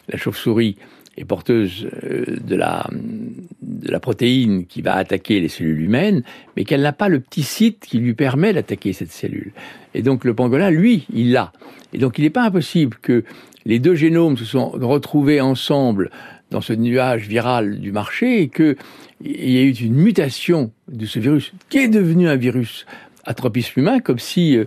la 0.07 0.17
chauve-souris 0.17 0.77
est 1.17 1.25
porteuse 1.25 1.87
de 1.91 2.55
la, 2.55 2.87
de 3.61 3.91
la 3.91 3.99
protéine 3.99 4.65
qui 4.65 4.81
va 4.81 4.95
attaquer 4.95 5.39
les 5.39 5.47
cellules 5.47 5.81
humaines, 5.81 6.23
mais 6.55 6.63
qu'elle 6.63 6.81
n'a 6.81 6.93
pas 6.93 7.09
le 7.09 7.19
petit 7.19 7.43
site 7.43 7.85
qui 7.85 7.99
lui 7.99 8.13
permet 8.13 8.53
d'attaquer 8.53 8.93
cette 8.93 9.11
cellule. 9.11 9.53
Et 9.93 10.01
donc 10.01 10.25
le 10.25 10.33
pangolin, 10.33 10.71
lui, 10.71 11.05
il 11.13 11.31
l'a. 11.31 11.51
Et 11.93 11.97
donc 11.97 12.17
il 12.17 12.23
n'est 12.23 12.29
pas 12.29 12.43
impossible 12.43 12.97
que 13.01 13.23
les 13.65 13.79
deux 13.79 13.95
génomes 13.95 14.37
se 14.37 14.45
sont 14.45 14.69
retrouvés 14.69 15.41
ensemble 15.41 16.09
dans 16.51 16.61
ce 16.61 16.73
nuage 16.73 17.27
viral 17.27 17.79
du 17.79 17.91
marché 17.91 18.41
et 18.41 18.49
qu'il 18.49 18.75
y 19.21 19.57
ait 19.57 19.65
eu 19.65 19.71
une 19.71 19.95
mutation 19.95 20.71
de 20.87 21.05
ce 21.05 21.19
virus 21.19 21.53
qui 21.69 21.79
est 21.79 21.87
devenu 21.87 22.27
un 22.27 22.35
virus 22.35 22.85
à 23.25 23.33
humain, 23.77 23.99
comme 23.99 24.19
si 24.19 24.57
euh, 24.57 24.65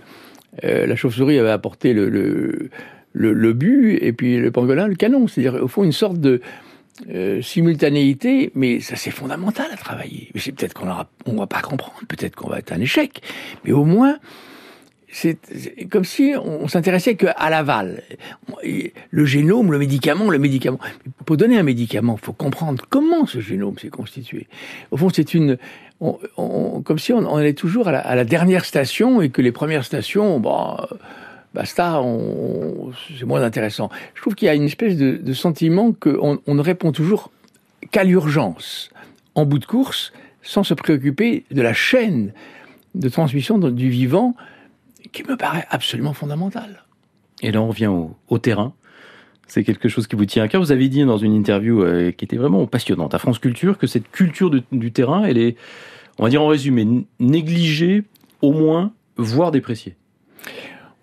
euh, 0.65 0.87
la 0.87 0.97
chauve-souris 0.97 1.39
avait 1.39 1.51
apporté 1.51 1.93
le, 1.93 2.09
le, 2.09 2.71
le, 3.17 3.53
but 3.53 3.99
et 4.01 4.13
puis 4.13 4.39
le 4.39 4.51
pangolin 4.51 4.87
le 4.87 4.95
canon. 4.95 5.27
C'est-à-dire 5.27 5.63
au 5.63 5.69
fond 5.69 5.85
une 5.85 5.93
sorte 5.93 6.19
de 6.19 6.41
euh, 7.11 7.43
simultanéité, 7.43 8.51
mais 8.55 8.81
ça 8.81 8.97
c'est 8.97 9.11
fondamental 9.11 9.67
à 9.73 9.77
travailler. 9.77 10.31
Mais 10.35 10.41
c'est 10.41 10.53
peut-être 10.53 10.75
qu'on 10.75 10.89
on 11.27 11.37
va 11.37 11.47
pas 11.47 11.61
comprendre, 11.61 11.99
peut-être 12.09 12.35
qu'on 12.37 12.49
va 12.49 12.59
être 12.59 12.73
un 12.73 12.81
échec, 12.81 13.23
mais 13.65 13.73
au 13.73 13.85
moins 13.85 14.19
c'est 15.09 15.39
comme 15.91 16.05
si 16.05 16.35
on 16.37 16.69
s'intéressait 16.69 17.15
qu'à 17.15 17.49
l'aval. 17.49 18.03
Le 19.11 19.25
génome, 19.25 19.73
le 19.73 19.79
médicament, 19.79 20.29
le 20.29 20.39
médicament. 20.39 20.79
Pour 21.25 21.39
donner 21.39 21.59
un 21.59 21.63
médicament, 21.63 22.19
il 22.21 22.25
faut 22.25 22.35
comprendre 22.35 22.85
comment 22.91 23.25
ce 23.25 23.41
génome 23.41 23.79
s'est 23.79 23.89
constitué. 23.89 24.47
Au 24.91 24.99
fond, 24.99 25.09
c'est 25.09 25.33
une, 25.33 25.57
comme 26.01 26.99
si 26.99 27.15
on, 27.15 27.19
on 27.19 27.37
allait 27.37 27.55
toujours 27.55 27.89
à 27.89 27.93
la, 27.93 28.01
à 28.01 28.15
la, 28.15 28.25
dernière 28.25 28.67
station 28.67 29.23
et 29.23 29.31
que 29.31 29.41
les 29.41 29.53
premières 29.53 29.85
stations, 29.85 30.39
bon, 30.39 30.77
basta, 31.57 32.03
c'est 33.19 33.25
moins 33.25 33.43
intéressant. 33.43 33.89
Je 34.15 34.21
trouve 34.21 34.35
qu'il 34.35 34.47
y 34.47 34.49
a 34.51 34.55
une 34.55 34.65
espèce 34.65 34.97
de, 34.97 35.33
sentiment 35.33 35.93
qu'on 35.93 36.39
on 36.47 36.55
ne 36.55 36.61
répond 36.61 36.93
toujours 36.93 37.33
qu'à 37.91 38.05
l'urgence, 38.05 38.91
en 39.35 39.47
bout 39.47 39.59
de 39.59 39.65
course, 39.65 40.13
sans 40.43 40.63
se 40.63 40.75
préoccuper 40.75 41.45
de 41.51 41.63
la 41.63 41.73
chaîne 41.73 42.33
de 42.95 43.09
transmission 43.09 43.59
du 43.59 43.89
vivant 43.89 44.37
qui 45.13 45.23
me 45.25 45.37
paraît 45.37 45.67
absolument 45.71 46.13
fondamentale. 46.13 46.85
Et 47.43 47.51
là, 47.51 47.63
on 47.63 47.69
revient 47.69 47.91
au, 48.29 48.39
terrain. 48.39 48.75
C'est 49.47 49.65
quelque 49.65 49.89
chose 49.89 50.07
qui 50.07 50.17
vous 50.17 50.27
tient 50.27 50.43
à 50.43 50.49
cœur. 50.49 50.61
Vous 50.61 50.73
avez 50.73 50.89
dit 50.89 51.05
dans 51.05 51.19
une 51.19 51.35
interview 51.35 51.83
euh, 51.83 52.11
qui 52.11 52.25
était 52.25 52.37
vraiment 52.37 52.67
passionnante 52.67 53.15
à 53.15 53.19
France 53.19 53.39
Culture 53.39 53.79
que 53.79 53.87
cette 53.87 54.11
culture 54.11 54.51
du 54.51 54.93
terrain, 54.93 55.25
elle 55.25 55.39
est, 55.39 55.57
on 56.19 56.25
va 56.25 56.31
dire 56.31 56.43
en 56.43 56.49
résumé, 56.49 56.87
négligée, 57.19 58.05
au 58.43 58.53
moins, 58.53 58.93
voire 59.17 59.53
dépréciée. 59.53 59.97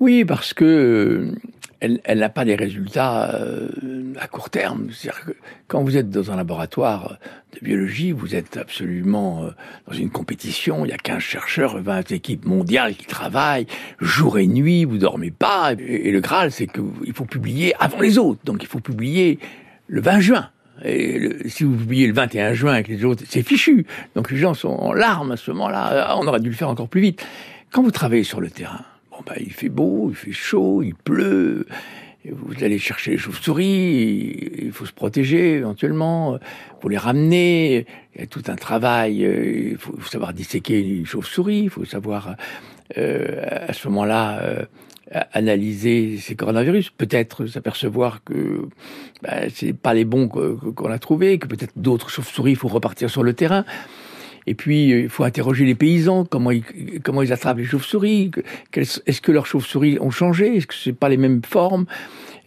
Oui, 0.04 0.26
parce 0.26 0.54
que 0.54 0.66
euh, 0.66 1.32
elle, 1.80 2.20
n'a 2.20 2.28
pas 2.28 2.44
des 2.44 2.56
résultats 2.56 3.36
euh, 3.36 3.70
à 4.20 4.28
court 4.28 4.50
terme. 4.50 4.90
Que 5.26 5.32
quand 5.70 5.82
vous 5.82 5.96
êtes 5.96 6.10
dans 6.10 6.30
un 6.30 6.36
laboratoire 6.36 7.20
de 7.54 7.66
biologie, 7.66 8.12
vous 8.12 8.36
êtes 8.36 8.58
absolument 8.58 9.46
euh, 9.46 9.52
dans 9.88 9.94
une 9.94 10.10
compétition. 10.10 10.84
Il 10.84 10.90
y 10.90 10.94
a 10.94 10.98
15 10.98 11.20
chercheurs, 11.20 11.82
20 11.82 12.12
équipes 12.12 12.44
mondiales 12.44 12.96
qui 12.96 13.06
travaillent 13.06 13.66
jour 14.02 14.40
et 14.40 14.46
nuit. 14.46 14.84
Vous 14.84 14.98
dormez 14.98 15.32
pas. 15.32 15.72
Et, 15.80 16.12
le 16.12 16.20
Graal, 16.20 16.52
c'est 16.52 16.68
qu'il 16.68 17.14
faut 17.14 17.24
publier 17.24 17.74
avant 17.80 18.02
les 18.02 18.18
autres. 18.18 18.42
Donc 18.44 18.62
il 18.62 18.68
faut 18.68 18.82
publier 18.82 19.40
le 19.88 20.02
20 20.02 20.20
juin. 20.20 20.50
Et 20.84 21.48
si 21.48 21.64
vous 21.64 21.78
publiez 21.78 22.08
le 22.08 22.14
21 22.14 22.52
juin 22.52 22.74
avec 22.74 22.90
les 22.90 23.06
autres, 23.06 23.24
c'est 23.30 23.42
fichu. 23.42 23.86
Donc 24.16 24.32
les 24.32 24.38
gens 24.38 24.54
sont 24.54 24.68
en 24.68 24.92
larmes 24.92 25.32
à 25.32 25.38
ce 25.38 25.50
moment-là. 25.52 26.14
On 26.20 26.28
aurait 26.28 26.42
dû 26.42 26.50
le 26.50 26.56
faire 26.56 26.68
encore 26.68 26.90
plus 26.90 27.00
vite. 27.00 27.26
Quand 27.72 27.82
vous 27.82 27.92
travaillez 27.92 28.26
sur 28.26 28.42
le 28.42 28.50
terrain, 28.50 28.84
Bon, 29.14 29.24
ben, 29.28 29.36
il 29.40 29.54
fait 29.54 29.70
beau, 29.70 30.08
il 30.10 30.16
fait 30.16 30.32
chaud, 30.32 30.82
il 30.82 30.96
pleut. 30.96 31.68
Vous 32.26 32.64
allez 32.64 32.80
chercher 32.80 33.12
les 33.12 33.18
chauves-souris, 33.18 34.54
il 34.64 34.72
faut 34.72 34.86
se 34.86 34.94
protéger 34.94 35.56
éventuellement, 35.58 36.40
vous 36.82 36.90
les 36.90 36.98
ramener. 36.98 37.86
Il 38.16 38.22
y 38.22 38.24
a 38.24 38.28
tout 38.28 38.42
un 38.48 38.56
travail, 38.56 39.24
euh, 39.24 39.72
il 39.72 39.78
faut 39.78 40.00
savoir 40.10 40.34
disséquer 40.34 40.80
une 40.80 41.06
chauve-souris, 41.06 41.64
il 41.64 41.70
faut 41.70 41.86
savoir 41.86 42.36
euh, 42.98 43.68
à 43.68 43.74
ce 43.74 43.88
moment-là 43.90 44.40
euh, 44.42 44.66
analyser 45.34 46.18
ces 46.18 46.36
coronavirus, 46.36 46.90
peut-être 46.90 47.46
s'apercevoir 47.46 48.24
que 48.24 48.68
ben, 49.22 49.50
c'est 49.54 49.74
pas 49.74 49.94
les 49.94 50.06
bons 50.06 50.28
qu'on 50.28 50.92
a 50.92 51.00
trouvés, 51.00 51.38
que 51.38 51.48
peut-être 51.48 51.74
d'autres 51.76 52.10
chauves-souris, 52.10 52.52
il 52.52 52.58
faut 52.58 52.68
repartir 52.68 53.12
sur 53.12 53.22
le 53.22 53.34
terrain. 53.34 53.64
Et 54.48 54.54
puis, 54.54 54.92
euh, 54.92 55.02
il 55.02 55.10
faut 55.10 55.24
interroger 55.24 55.66
les 55.66 55.76
paysans, 55.76 56.26
comment 56.26 56.52
ils, 56.52 56.64
comment 57.04 57.22
ils 57.22 57.34
attrapent 57.34 57.58
les 57.58 57.66
chauves-souris. 57.66 58.32
Est-ce 58.76 59.22
que 59.22 59.32
leurs 59.32 59.46
chauves-souris 59.46 59.98
ont 60.00 60.12
changé 60.12 60.58
Est-ce 60.58 60.68
que 60.68 60.74
c'est 60.74 60.94
pas 60.94 61.10
les 61.10 61.18
mêmes 61.18 61.42
formes 61.46 61.86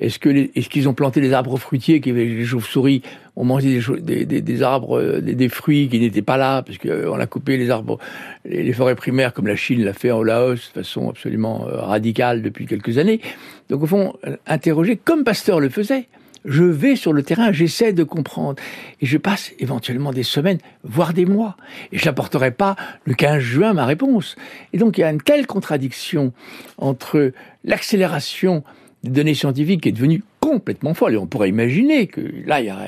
Est-ce 0.00 0.18
que 0.18 0.28
est-ce 0.28 0.68
qu'ils 0.68 0.88
ont 0.88 0.94
planté 0.94 1.20
des 1.20 1.32
arbres 1.32 1.56
fruitiers 1.58 2.00
qui 2.00 2.12
les 2.12 2.44
chauves-souris 2.44 3.02
ont 3.36 3.44
mangé 3.44 3.80
des, 4.00 4.24
des, 4.24 4.40
des, 4.40 4.62
arbres, 4.62 4.98
euh, 4.98 5.20
des, 5.20 5.48
fruits 5.48 5.88
qui 5.88 5.98
n'étaient 5.98 6.22
pas 6.22 6.36
là 6.36 6.62
parce 6.62 6.78
qu'on 6.78 6.88
euh, 6.88 7.18
a 7.18 7.26
coupé 7.26 7.56
les 7.56 7.70
arbres, 7.70 7.98
les, 8.44 8.72
forêts 8.72 8.94
primaires 8.94 9.32
comme 9.32 9.46
la 9.46 9.56
Chine 9.56 9.84
l'a 9.84 9.92
fait 9.92 10.10
au 10.10 10.22
Laos 10.22 10.54
de 10.74 10.82
façon 10.82 11.10
absolument 11.10 11.66
radicale 11.66 12.42
depuis 12.42 12.66
quelques 12.66 12.98
années. 12.98 13.20
Donc 13.68 13.82
au 13.82 13.86
fond, 13.86 14.14
interroger 14.46 14.96
comme 14.96 15.24
Pasteur 15.24 15.60
le 15.60 15.68
faisait 15.68 16.06
je 16.46 16.64
vais 16.64 16.96
sur 16.96 17.12
le 17.12 17.22
terrain, 17.22 17.52
j'essaie 17.52 17.92
de 17.92 18.04
comprendre. 18.04 18.62
Et 19.00 19.06
je 19.06 19.18
passe 19.18 19.52
éventuellement 19.58 20.12
des 20.12 20.22
semaines, 20.22 20.58
voire 20.84 21.12
des 21.12 21.26
mois. 21.26 21.56
Et 21.92 21.98
je 21.98 22.06
n'apporterai 22.06 22.52
pas 22.52 22.76
le 23.04 23.14
15 23.14 23.38
juin 23.38 23.72
ma 23.74 23.84
réponse. 23.84 24.36
Et 24.72 24.78
donc 24.78 24.98
il 24.98 25.02
y 25.02 25.04
a 25.04 25.10
une 25.10 25.20
telle 25.20 25.46
contradiction 25.46 26.32
entre 26.78 27.32
l'accélération 27.64 28.64
des 29.02 29.10
données 29.10 29.34
scientifiques 29.34 29.82
qui 29.82 29.90
est 29.90 29.92
devenue 29.92 30.22
complètement 30.40 30.94
folle. 30.94 31.14
Et 31.14 31.18
on 31.18 31.26
pourrait 31.26 31.48
imaginer 31.48 32.06
que 32.06 32.20
là, 32.46 32.60
il 32.60 32.66
y 32.66 32.70
a 32.70 32.78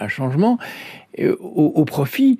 un, 0.00 0.08
changement 0.08 0.58
euh, 1.20 1.36
au, 1.40 1.72
au 1.74 1.84
profit 1.84 2.38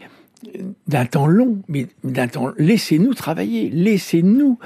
d'un 0.86 1.06
temps 1.06 1.26
long, 1.26 1.58
mais 1.68 1.86
d'un 2.02 2.28
temps. 2.28 2.50
Laissez-nous 2.58 3.14
travailler, 3.14 3.70
laissez-nous 3.70 4.58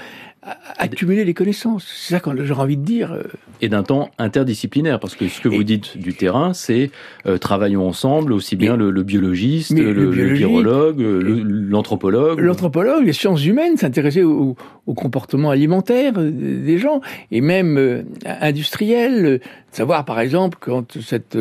accumuler 0.76 1.24
les 1.24 1.34
connaissances. 1.34 1.86
C'est 1.86 2.14
ça 2.14 2.20
que 2.20 2.44
j'ai 2.44 2.52
envie 2.52 2.76
de 2.76 2.84
dire. 2.84 3.12
Euh. 3.12 3.22
Et 3.60 3.68
d'un 3.68 3.82
temps 3.82 4.10
interdisciplinaire, 4.18 5.00
parce 5.00 5.14
que 5.14 5.28
ce 5.28 5.40
que 5.40 5.48
vous 5.48 5.64
dites 5.64 5.98
du 5.98 6.14
terrain, 6.14 6.52
c'est 6.54 6.90
euh, 7.26 7.38
travaillons 7.38 7.86
ensemble, 7.86 8.32
aussi 8.32 8.56
bien 8.56 8.76
le, 8.76 8.90
biologiste, 9.02 9.72
le, 9.72 10.10
virologue, 10.10 11.00
l'anthropologue. 11.00 12.40
L'anthropologue, 12.40 13.04
les 13.04 13.12
sciences 13.12 13.44
humaines, 13.44 13.76
s'intéresser 13.76 14.22
aux, 14.22 14.56
au 14.88 14.94
comportement 14.94 15.50
alimentaire 15.50 16.14
des 16.16 16.78
gens 16.78 17.02
et 17.30 17.42
même 17.42 18.06
industriel. 18.24 19.40
Savoir 19.70 20.06
par 20.06 20.18
exemple 20.18 20.56
quand 20.58 20.98
cette, 21.00 21.36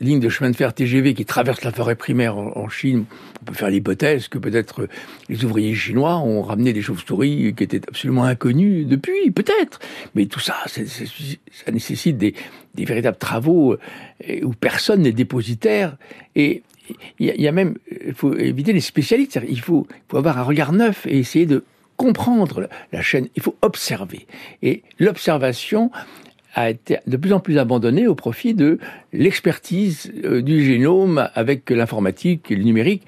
ligne 0.00 0.18
de 0.18 0.30
chemin 0.30 0.50
de 0.50 0.56
fer 0.56 0.72
TGV 0.72 1.12
qui 1.12 1.26
traverse 1.26 1.62
la 1.62 1.72
forêt 1.72 1.94
primaire 1.94 2.38
en, 2.38 2.68
Chine, 2.70 3.04
on 3.42 3.44
peut 3.44 3.54
faire 3.54 3.68
l'hypothèse 3.68 4.28
que 4.28 4.38
peut-être 4.38 4.88
les 5.28 5.44
ouvriers 5.44 5.74
chinois 5.74 6.16
ont 6.16 6.42
ramené 6.42 6.72
des 6.72 6.80
chauves-souris 6.80 7.54
qui 7.54 7.64
étaient 7.64 7.82
absolument 7.86 8.24
inconnues 8.24 8.86
depuis, 8.86 9.30
peut-être. 9.30 9.78
Mais 10.14 10.24
tout 10.24 10.40
ça, 10.40 10.56
ça 10.66 11.70
nécessite 11.70 12.16
des, 12.16 12.34
véritables 12.74 13.18
travaux 13.18 13.76
où 14.42 14.52
personne 14.58 15.02
n'est 15.02 15.12
dépositaire 15.12 15.98
et 16.34 16.62
il 17.18 17.26
y, 17.26 17.48
a 17.48 17.52
même, 17.52 17.74
il 18.06 18.14
faut 18.14 18.34
éviter 18.36 18.72
les 18.72 18.80
spécialistes. 18.80 19.40
Il 19.48 19.60
faut 19.60 19.86
avoir 20.12 20.38
un 20.38 20.44
regard 20.44 20.72
neuf 20.72 21.04
et 21.06 21.18
essayer 21.18 21.44
de 21.44 21.64
comprendre 21.96 22.68
la 22.92 23.02
chaîne. 23.02 23.28
Il 23.36 23.42
faut 23.42 23.56
observer. 23.62 24.26
Et 24.62 24.82
l'observation 24.98 25.90
a 26.54 26.70
été 26.70 26.98
de 27.06 27.16
plus 27.16 27.32
en 27.32 27.40
plus 27.40 27.58
abandonnée 27.58 28.06
au 28.06 28.14
profit 28.14 28.54
de 28.54 28.78
l'expertise 29.12 30.10
euh, 30.24 30.42
du 30.42 30.64
génome 30.64 31.28
avec 31.34 31.70
l'informatique 31.70 32.50
et 32.50 32.56
le 32.56 32.64
numérique. 32.64 33.02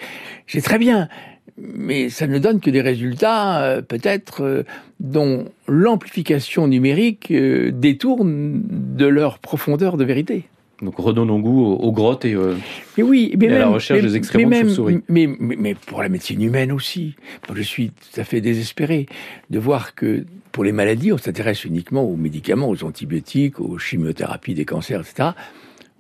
C'est 0.47 0.61
très 0.61 0.79
bien, 0.79 1.09
mais 1.57 2.11
ça 2.11 2.27
ne 2.27 2.39
donne 2.39 2.61
que 2.61 2.71
des 2.71 2.83
résultats 2.83 3.63
euh, 3.63 3.81
peut-être 3.81 4.43
euh, 4.43 4.63
dont 5.01 5.47
l'amplification 5.67 6.69
numérique 6.69 7.33
détourne 7.33 8.63
de 8.65 9.07
leur 9.07 9.39
profondeur 9.39 9.97
de 9.97 10.05
vérité. 10.05 10.45
Donc 10.83 10.97
redonnons 10.97 11.41
goût 11.41 11.65
aux, 11.65 11.91
grottes 11.93 12.25
et, 12.25 12.35
euh, 12.35 12.55
mais 12.97 13.03
oui, 13.03 13.35
mais 13.37 13.49
à 13.49 13.59
la 13.59 13.69
recherche 13.69 14.01
des 14.01 14.17
excréments 14.17 14.51
de 14.51 14.63
chauves-souris. 14.63 15.01
Mais, 15.09 15.27
mais, 15.27 15.75
pour 15.75 16.03
la 16.03 16.09
médecine 16.09 16.41
humaine 16.41 16.71
aussi. 16.71 17.17
je 17.53 17.63
suis 17.63 17.91
tout 17.91 18.21
à 18.21 18.25
fait 18.25 18.41
désespéré 18.41 19.07
de 19.51 19.59
voir 19.59 19.97
que 19.97 20.25
pour 20.53 20.63
les 20.63 20.71
maladies, 20.71 21.13
on 21.13 21.19
s'intéresse 21.19 21.65
uniquement 21.65 22.05
aux 22.05 22.17
médicaments, 22.17 22.69
aux 22.69 22.85
antibiotiques, 22.85 23.61
aux 23.61 23.79
chimiothérapies 23.79 24.55
des 24.55 24.65
cancers, 24.65 25.01
etc. 25.01 25.31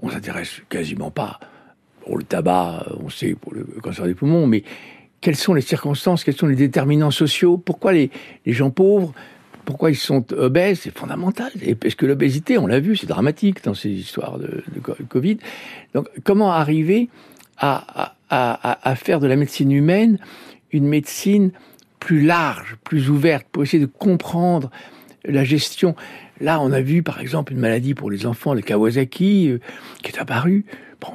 On 0.00 0.10
s'intéresse 0.10 0.62
quasiment 0.68 1.10
pas 1.10 1.40
pour 2.04 2.16
le 2.16 2.22
tabac, 2.22 2.86
on 3.02 3.10
sait 3.10 3.34
pour 3.34 3.54
le 3.54 3.64
cancer 3.82 4.06
des 4.06 4.14
poumons, 4.14 4.46
mais 4.46 4.62
quelles 5.20 5.36
sont 5.36 5.54
les 5.54 5.60
circonstances, 5.60 6.22
quels 6.22 6.36
sont 6.36 6.46
les 6.46 6.54
déterminants 6.54 7.10
sociaux, 7.10 7.58
pourquoi 7.58 7.92
les, 7.92 8.10
les 8.46 8.52
gens 8.52 8.70
pauvres 8.70 9.12
pourquoi 9.68 9.90
ils 9.90 9.96
sont 9.96 10.24
obèses, 10.32 10.80
c'est 10.84 10.98
fondamental. 10.98 11.52
Et 11.60 11.74
parce 11.74 11.94
que 11.94 12.06
l'obésité, 12.06 12.56
on 12.56 12.66
l'a 12.66 12.80
vu, 12.80 12.96
c'est 12.96 13.06
dramatique 13.06 13.62
dans 13.62 13.74
ces 13.74 13.90
histoires 13.90 14.38
de, 14.38 14.64
Covid. 15.10 15.36
Donc, 15.92 16.08
comment 16.24 16.52
arriver 16.52 17.10
à, 17.58 18.14
à, 18.30 18.96
faire 18.96 19.20
de 19.20 19.26
la 19.26 19.36
médecine 19.36 19.70
humaine 19.70 20.18
une 20.72 20.86
médecine 20.86 21.50
plus 22.00 22.22
large, 22.22 22.78
plus 22.82 23.10
ouverte, 23.10 23.46
pour 23.52 23.62
essayer 23.62 23.78
de 23.78 23.90
comprendre 23.90 24.70
la 25.26 25.44
gestion. 25.44 25.94
Là, 26.40 26.60
on 26.60 26.72
a 26.72 26.80
vu, 26.80 27.02
par 27.02 27.20
exemple, 27.20 27.52
une 27.52 27.58
maladie 27.58 27.94
pour 27.94 28.10
les 28.10 28.26
enfants, 28.26 28.54
le 28.54 28.60
Kawasaki, 28.60 29.48
euh, 29.50 29.58
qui 30.02 30.12
est 30.12 30.18
apparue. 30.18 30.64
Bon, 31.00 31.12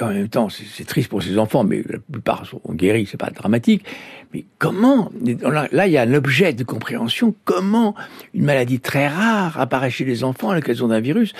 en 0.00 0.08
même 0.08 0.28
temps, 0.28 0.48
c'est 0.48 0.84
triste 0.84 1.08
pour 1.08 1.22
ces 1.22 1.38
enfants, 1.38 1.62
mais 1.62 1.84
la 1.88 1.98
plupart 1.98 2.44
sont 2.44 2.60
guéris, 2.70 3.06
c'est 3.08 3.16
pas 3.20 3.30
dramatique. 3.30 3.84
Mais 4.34 4.44
comment 4.58 5.12
Là, 5.70 5.86
il 5.86 5.92
y 5.92 5.96
a 5.96 6.02
un 6.02 6.14
objet 6.14 6.52
de 6.52 6.64
compréhension. 6.64 7.32
Comment 7.44 7.94
une 8.34 8.44
maladie 8.44 8.80
très 8.80 9.06
rare 9.06 9.60
apparaît 9.60 9.90
chez 9.90 10.04
les 10.04 10.24
enfants 10.24 10.50
à 10.50 10.56
l'occasion 10.56 10.88
d'un 10.88 10.98
virus? 10.98 11.34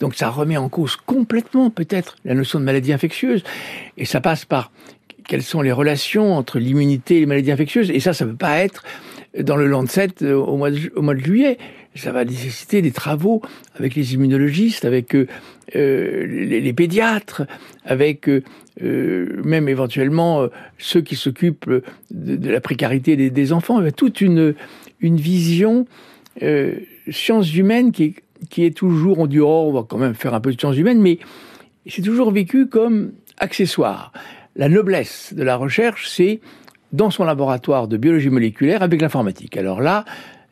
Donc, 0.00 0.16
ça 0.16 0.28
remet 0.28 0.56
en 0.56 0.68
cause 0.68 0.96
complètement, 0.96 1.70
peut-être, 1.70 2.16
la 2.24 2.34
notion 2.34 2.58
de 2.58 2.64
maladie 2.64 2.92
infectieuse. 2.92 3.44
Et 3.96 4.06
ça 4.06 4.20
passe 4.20 4.44
par 4.44 4.72
quelles 5.28 5.44
sont 5.44 5.62
les 5.62 5.72
relations 5.72 6.34
entre 6.36 6.58
l'immunité 6.58 7.18
et 7.18 7.20
les 7.20 7.26
maladies 7.26 7.52
infectieuses. 7.52 7.90
Et 7.92 8.00
ça, 8.00 8.12
ça 8.12 8.26
peut 8.26 8.34
pas 8.34 8.58
être 8.58 8.82
dans 9.38 9.54
le 9.54 9.68
Lancet 9.68 10.08
euh, 10.22 10.34
au 10.34 10.56
mois 10.56 10.70
de 10.70 11.20
juillet 11.20 11.58
ça 11.94 12.12
va 12.12 12.24
nécessiter 12.24 12.82
des 12.82 12.92
travaux 12.92 13.42
avec 13.76 13.94
les 13.94 14.14
immunologistes, 14.14 14.84
avec 14.84 15.14
euh, 15.14 15.26
euh 15.74 16.26
les, 16.26 16.60
les, 16.60 16.72
pédiatres, 16.72 17.42
avec 17.84 18.28
euh, 18.28 18.42
euh 18.82 19.42
même 19.44 19.68
éventuellement 19.68 20.42
euh, 20.42 20.48
ceux 20.78 21.00
qui 21.00 21.16
s'occupent 21.16 21.68
de, 21.68 22.36
de, 22.36 22.50
la 22.50 22.60
précarité 22.60 23.16
des, 23.16 23.30
des, 23.30 23.52
enfants. 23.52 23.82
Il 23.82 23.92
toute 23.92 24.20
une, 24.20 24.54
une 25.00 25.16
vision 25.16 25.86
euh, 26.42 26.74
sciences 27.10 27.54
humaines 27.54 27.92
qui 27.92 28.14
qui 28.48 28.64
est 28.64 28.74
toujours, 28.74 29.18
on 29.18 29.26
dit, 29.26 29.40
oh, 29.40 29.66
on 29.68 29.72
va 29.72 29.84
quand 29.86 29.98
même 29.98 30.14
faire 30.14 30.32
un 30.32 30.40
peu 30.40 30.52
de 30.52 30.58
sciences 30.58 30.78
humaines, 30.78 31.00
mais 31.00 31.18
c'est 31.86 32.02
toujours 32.02 32.30
vécu 32.30 32.66
comme 32.66 33.12
accessoire. 33.36 34.12
La 34.56 34.68
noblesse 34.68 35.34
de 35.34 35.42
la 35.42 35.56
recherche, 35.56 36.08
c'est 36.08 36.40
dans 36.92 37.10
son 37.10 37.24
laboratoire 37.24 37.86
de 37.86 37.96
biologie 37.96 38.30
moléculaire 38.30 38.82
avec 38.82 39.00
l'informatique. 39.00 39.56
Alors 39.56 39.80
là, 39.80 40.04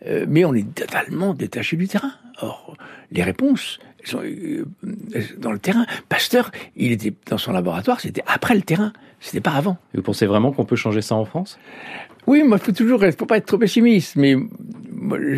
euh, 0.06 0.26
mais 0.28 0.44
on 0.44 0.54
est 0.54 0.74
totalement 0.74 1.34
détaché 1.34 1.76
du 1.76 1.88
terrain. 1.88 2.12
Or, 2.40 2.76
les 3.10 3.22
réponses 3.22 3.78
sont 4.04 4.22
euh, 4.22 4.64
dans 5.38 5.52
le 5.52 5.58
terrain. 5.58 5.86
Pasteur, 6.08 6.50
il 6.76 6.92
était 6.92 7.12
dans 7.28 7.38
son 7.38 7.52
laboratoire, 7.52 8.00
c'était 8.00 8.22
après 8.26 8.54
le 8.54 8.62
terrain, 8.62 8.92
c'était 9.20 9.40
pas 9.40 9.52
avant. 9.52 9.78
vous 9.94 10.02
pensez 10.02 10.26
vraiment 10.26 10.52
qu'on 10.52 10.64
peut 10.64 10.76
changer 10.76 11.02
ça 11.02 11.14
en 11.16 11.24
France? 11.24 11.58
Oui, 12.26 12.42
moi, 12.44 12.58
il 12.60 12.64
faut 12.64 12.72
toujours, 12.72 13.02
faut 13.18 13.26
pas 13.26 13.38
être 13.38 13.46
trop 13.46 13.58
pessimiste, 13.58 14.16
mais 14.16 14.36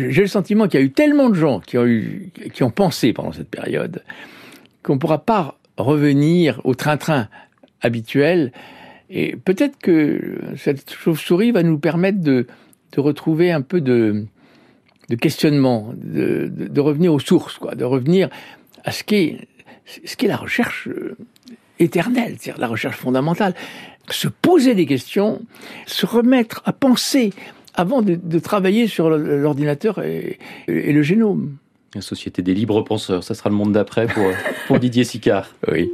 j'ai 0.09 0.21
le 0.21 0.27
sentiment 0.27 0.67
qu'il 0.67 0.79
y 0.79 0.83
a 0.83 0.85
eu 0.85 0.91
tellement 0.91 1.29
de 1.29 1.35
gens 1.35 1.59
qui 1.59 1.77
ont 1.77 1.85
eu, 1.85 2.31
qui 2.53 2.63
ont 2.63 2.69
pensé 2.71 3.13
pendant 3.13 3.31
cette 3.31 3.49
période, 3.49 4.03
qu'on 4.83 4.95
ne 4.95 4.99
pourra 4.99 5.19
pas 5.19 5.57
revenir 5.77 6.59
au 6.65 6.75
train-train 6.75 7.29
habituel. 7.81 8.51
Et 9.09 9.35
peut-être 9.35 9.77
que 9.79 10.39
cette 10.57 10.91
chauve-souris 10.93 11.51
va 11.51 11.63
nous 11.63 11.79
permettre 11.79 12.19
de, 12.19 12.45
de 12.91 12.99
retrouver 12.99 13.51
un 13.51 13.61
peu 13.61 13.79
de, 13.79 14.25
de 15.11 15.17
questionnement, 15.17 15.93
de, 15.97 16.49
de, 16.49 16.81
revenir 16.81 17.13
aux 17.13 17.19
sources, 17.19 17.57
quoi, 17.57 17.75
de 17.75 17.83
revenir 17.83 18.29
à 18.85 18.91
ce 18.91 19.03
qu'est 19.03 19.47
ce 20.05 20.15
qu'est 20.15 20.27
la 20.27 20.37
recherche 20.37 20.87
euh, 20.87 21.17
éternelle, 21.79 22.37
c'est-à-dire 22.39 22.61
la 22.61 22.67
recherche 22.67 22.95
fondamentale. 22.95 23.53
Se 24.09 24.29
poser 24.29 24.73
des 24.73 24.85
questions, 24.85 25.41
se 25.85 26.05
remettre 26.05 26.61
à 26.63 26.71
penser 26.71 27.33
avant 27.73 28.01
de, 28.01 28.15
de 28.15 28.39
travailler 28.39 28.87
sur 28.87 29.09
l'ordinateur 29.09 30.01
et, 30.01 30.39
et, 30.69 30.93
le 30.93 31.01
génome. 31.01 31.57
La 31.93 32.01
société 32.01 32.41
des 32.41 32.53
libres 32.53 32.81
penseurs, 32.81 33.23
ça 33.23 33.33
sera 33.33 33.49
le 33.49 33.55
monde 33.55 33.73
d'après 33.73 34.07
pour, 34.07 34.31
pour 34.67 34.79
Didier 34.79 35.03
Sicard. 35.03 35.49
Oui. 35.69 35.91